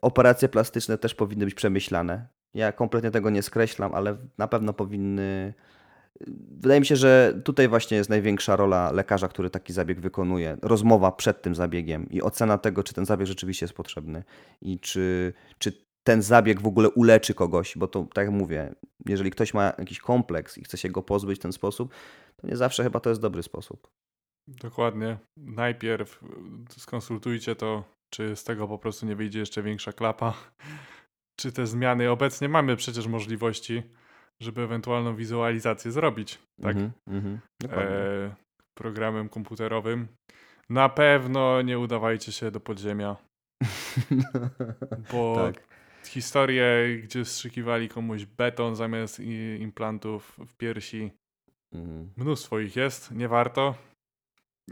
operacje 0.02 0.50
plastyczne 0.50 0.98
też 0.98 1.16
powinny 1.16 1.46
być 1.46 1.54
przemyślane. 1.54 2.28
Ja 2.54 2.72
kompletnie 2.72 3.12
tego 3.12 3.30
nie 3.30 3.42
skreślam, 3.42 3.96
ale 3.96 4.18
na 4.38 4.48
pewno 4.48 4.74
powinny. 4.74 5.54
Wydaje 6.62 6.80
mi 6.80 6.86
się, 6.86 6.96
że 6.96 7.42
tutaj 7.44 7.68
właśnie 7.68 7.98
jest 7.98 8.10
największa 8.10 8.56
rola 8.56 8.92
lekarza, 8.92 9.28
który 9.28 9.50
taki 9.50 9.74
zabieg 9.74 10.00
wykonuje. 10.00 10.58
Rozmowa 10.62 11.12
przed 11.12 11.42
tym 11.42 11.56
zabiegiem 11.56 12.10
i 12.10 12.22
ocena 12.22 12.58
tego, 12.58 12.84
czy 12.84 12.94
ten 12.94 13.06
zabieg 13.06 13.28
rzeczywiście 13.28 13.64
jest 13.64 13.74
potrzebny 13.74 14.24
i 14.62 14.80
czy, 14.80 15.34
czy 15.58 15.72
ten 16.04 16.22
zabieg 16.22 16.62
w 16.62 16.68
ogóle 16.68 16.90
uleczy 16.90 17.34
kogoś, 17.34 17.78
bo 17.78 17.88
to 17.88 18.08
tak 18.14 18.26
jak 18.26 18.34
mówię, 18.34 18.76
jeżeli 19.06 19.32
ktoś 19.32 19.54
ma 19.54 19.74
jakiś 19.78 20.00
kompleks 20.00 20.58
i 20.58 20.64
chce 20.64 20.78
się 20.78 20.90
go 20.90 21.04
pozbyć 21.04 21.40
w 21.40 21.42
ten 21.42 21.54
sposób, 21.54 21.94
to 22.36 22.48
nie 22.48 22.56
zawsze 22.56 22.84
chyba 22.84 23.00
to 23.00 23.10
jest 23.10 23.22
dobry 23.22 23.44
sposób. 23.44 23.88
Dokładnie. 24.48 25.18
Najpierw 25.38 26.24
skonsultujcie 26.78 27.56
to, 27.56 27.84
czy 28.10 28.36
z 28.36 28.44
tego 28.44 28.68
po 28.68 28.78
prostu 28.78 29.06
nie 29.06 29.16
wyjdzie 29.16 29.40
jeszcze 29.40 29.64
większa 29.64 29.94
klapa, 29.94 30.34
czy 31.40 31.52
te 31.52 31.68
zmiany. 31.68 32.10
Obecnie 32.10 32.50
mamy 32.50 32.76
przecież 32.76 33.08
możliwości, 33.08 33.84
żeby 34.42 34.62
ewentualną 34.62 35.16
wizualizację 35.16 35.92
zrobić. 35.92 36.40
Tak, 36.62 36.76
mhm, 37.08 37.40
dokładnie. 37.62 37.96
e, 37.96 38.36
programem 38.78 39.30
komputerowym. 39.30 40.08
Na 40.70 40.90
pewno 40.90 41.62
nie 41.62 41.80
udawajcie 41.80 42.32
się 42.32 42.52
do 42.52 42.60
podziemia, 42.60 43.16
bo 45.12 45.36
tak. 45.36 45.68
historie, 46.06 46.66
gdzie 47.04 47.26
strzykiwali 47.26 47.90
komuś 47.90 48.26
beton 48.26 48.76
zamiast 48.76 49.20
implantów 49.60 50.38
w 50.48 50.56
piersi, 50.58 51.12
Mhm. 51.74 52.14
mnóstwo 52.18 52.60
ich 52.60 52.76
jest, 52.76 53.12
nie 53.12 53.28
warto. 53.28 53.76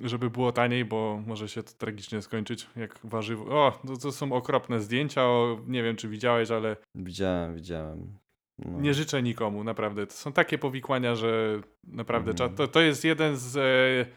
Żeby 0.01 0.29
było 0.29 0.51
taniej, 0.51 0.85
bo 0.85 1.23
może 1.27 1.49
się 1.49 1.63
to 1.63 1.71
tragicznie 1.77 2.21
skończyć, 2.21 2.67
jak 2.75 2.99
warzywo. 3.03 3.45
O, 3.65 3.79
to, 3.87 3.97
to 3.97 4.11
są 4.11 4.33
okropne 4.33 4.79
zdjęcia, 4.79 5.21
o, 5.23 5.61
nie 5.67 5.83
wiem 5.83 5.95
czy 5.95 6.07
widziałeś, 6.09 6.51
ale 6.51 6.77
Widziałem, 6.95 7.55
widziałem. 7.55 8.17
No. 8.65 8.81
nie 8.81 8.93
życzę 8.93 9.23
nikomu, 9.23 9.63
naprawdę. 9.63 10.07
To 10.07 10.13
są 10.13 10.33
takie 10.33 10.57
powikłania, 10.57 11.15
że 11.15 11.61
naprawdę 11.87 12.31
Mhm. 12.31 12.55
to, 12.55 12.67
to 12.67 12.81
jest 12.81 13.03
jeden 13.03 13.37
z, 13.37 13.57
e, 13.57 14.11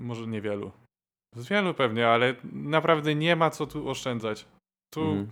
może 0.00 0.26
niewielu, 0.26 0.70
z 1.36 1.48
wielu 1.48 1.74
pewnie, 1.74 2.08
ale 2.08 2.34
naprawdę 2.52 3.14
nie 3.14 3.36
ma 3.36 3.50
co 3.50 3.66
tu 3.66 3.88
oszczędzać. 3.90 4.46
Tu, 4.94 5.00
Mhm. 5.00 5.30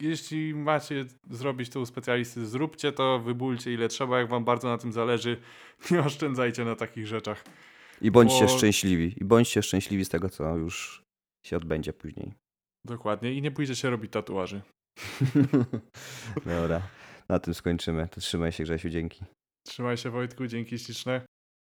jeśli 0.00 0.54
macie 0.54 1.04
zrobić 1.30 1.70
to 1.70 1.80
u 1.80 1.86
specjalisty, 1.86 2.46
zróbcie 2.46 2.92
to, 2.92 3.18
wybólcie 3.18 3.72
ile 3.74 3.88
trzeba, 3.88 4.18
jak 4.18 4.28
wam 4.28 4.44
bardzo 4.44 4.68
na 4.68 4.78
tym 4.78 4.92
zależy. 4.92 5.36
Nie 5.90 6.00
oszczędzajcie 6.00 6.64
na 6.64 6.76
takich 6.76 7.06
rzeczach. 7.06 7.44
I 8.00 8.10
bądźcie 8.10 8.44
bo- 8.46 8.48
szczęśliwi. 8.58 9.14
I 9.20 9.24
bądźcie 9.24 9.62
szczęśliwi 9.62 10.04
z 10.04 10.08
tego, 10.08 10.28
co 10.28 10.56
już 10.56 11.02
się 11.46 11.56
odbędzie 11.56 11.92
później. 11.92 12.32
Dokładnie. 12.86 13.32
I 13.32 13.42
nie 13.42 13.50
pójdziecie 13.50 13.90
robić 13.90 14.12
tatuaży. 14.12 14.60
Dobra, 16.46 16.82
na 17.28 17.38
tym 17.38 17.54
skończymy. 17.54 18.08
To 18.08 18.20
trzymaj 18.20 18.52
się, 18.52 18.64
Grzesiu, 18.64 18.88
dzięki. 18.88 19.24
Trzymaj 19.66 19.96
się 19.96 20.10
Wojtku, 20.10 20.46
dzięki 20.46 20.78
śliczne. 20.78 21.26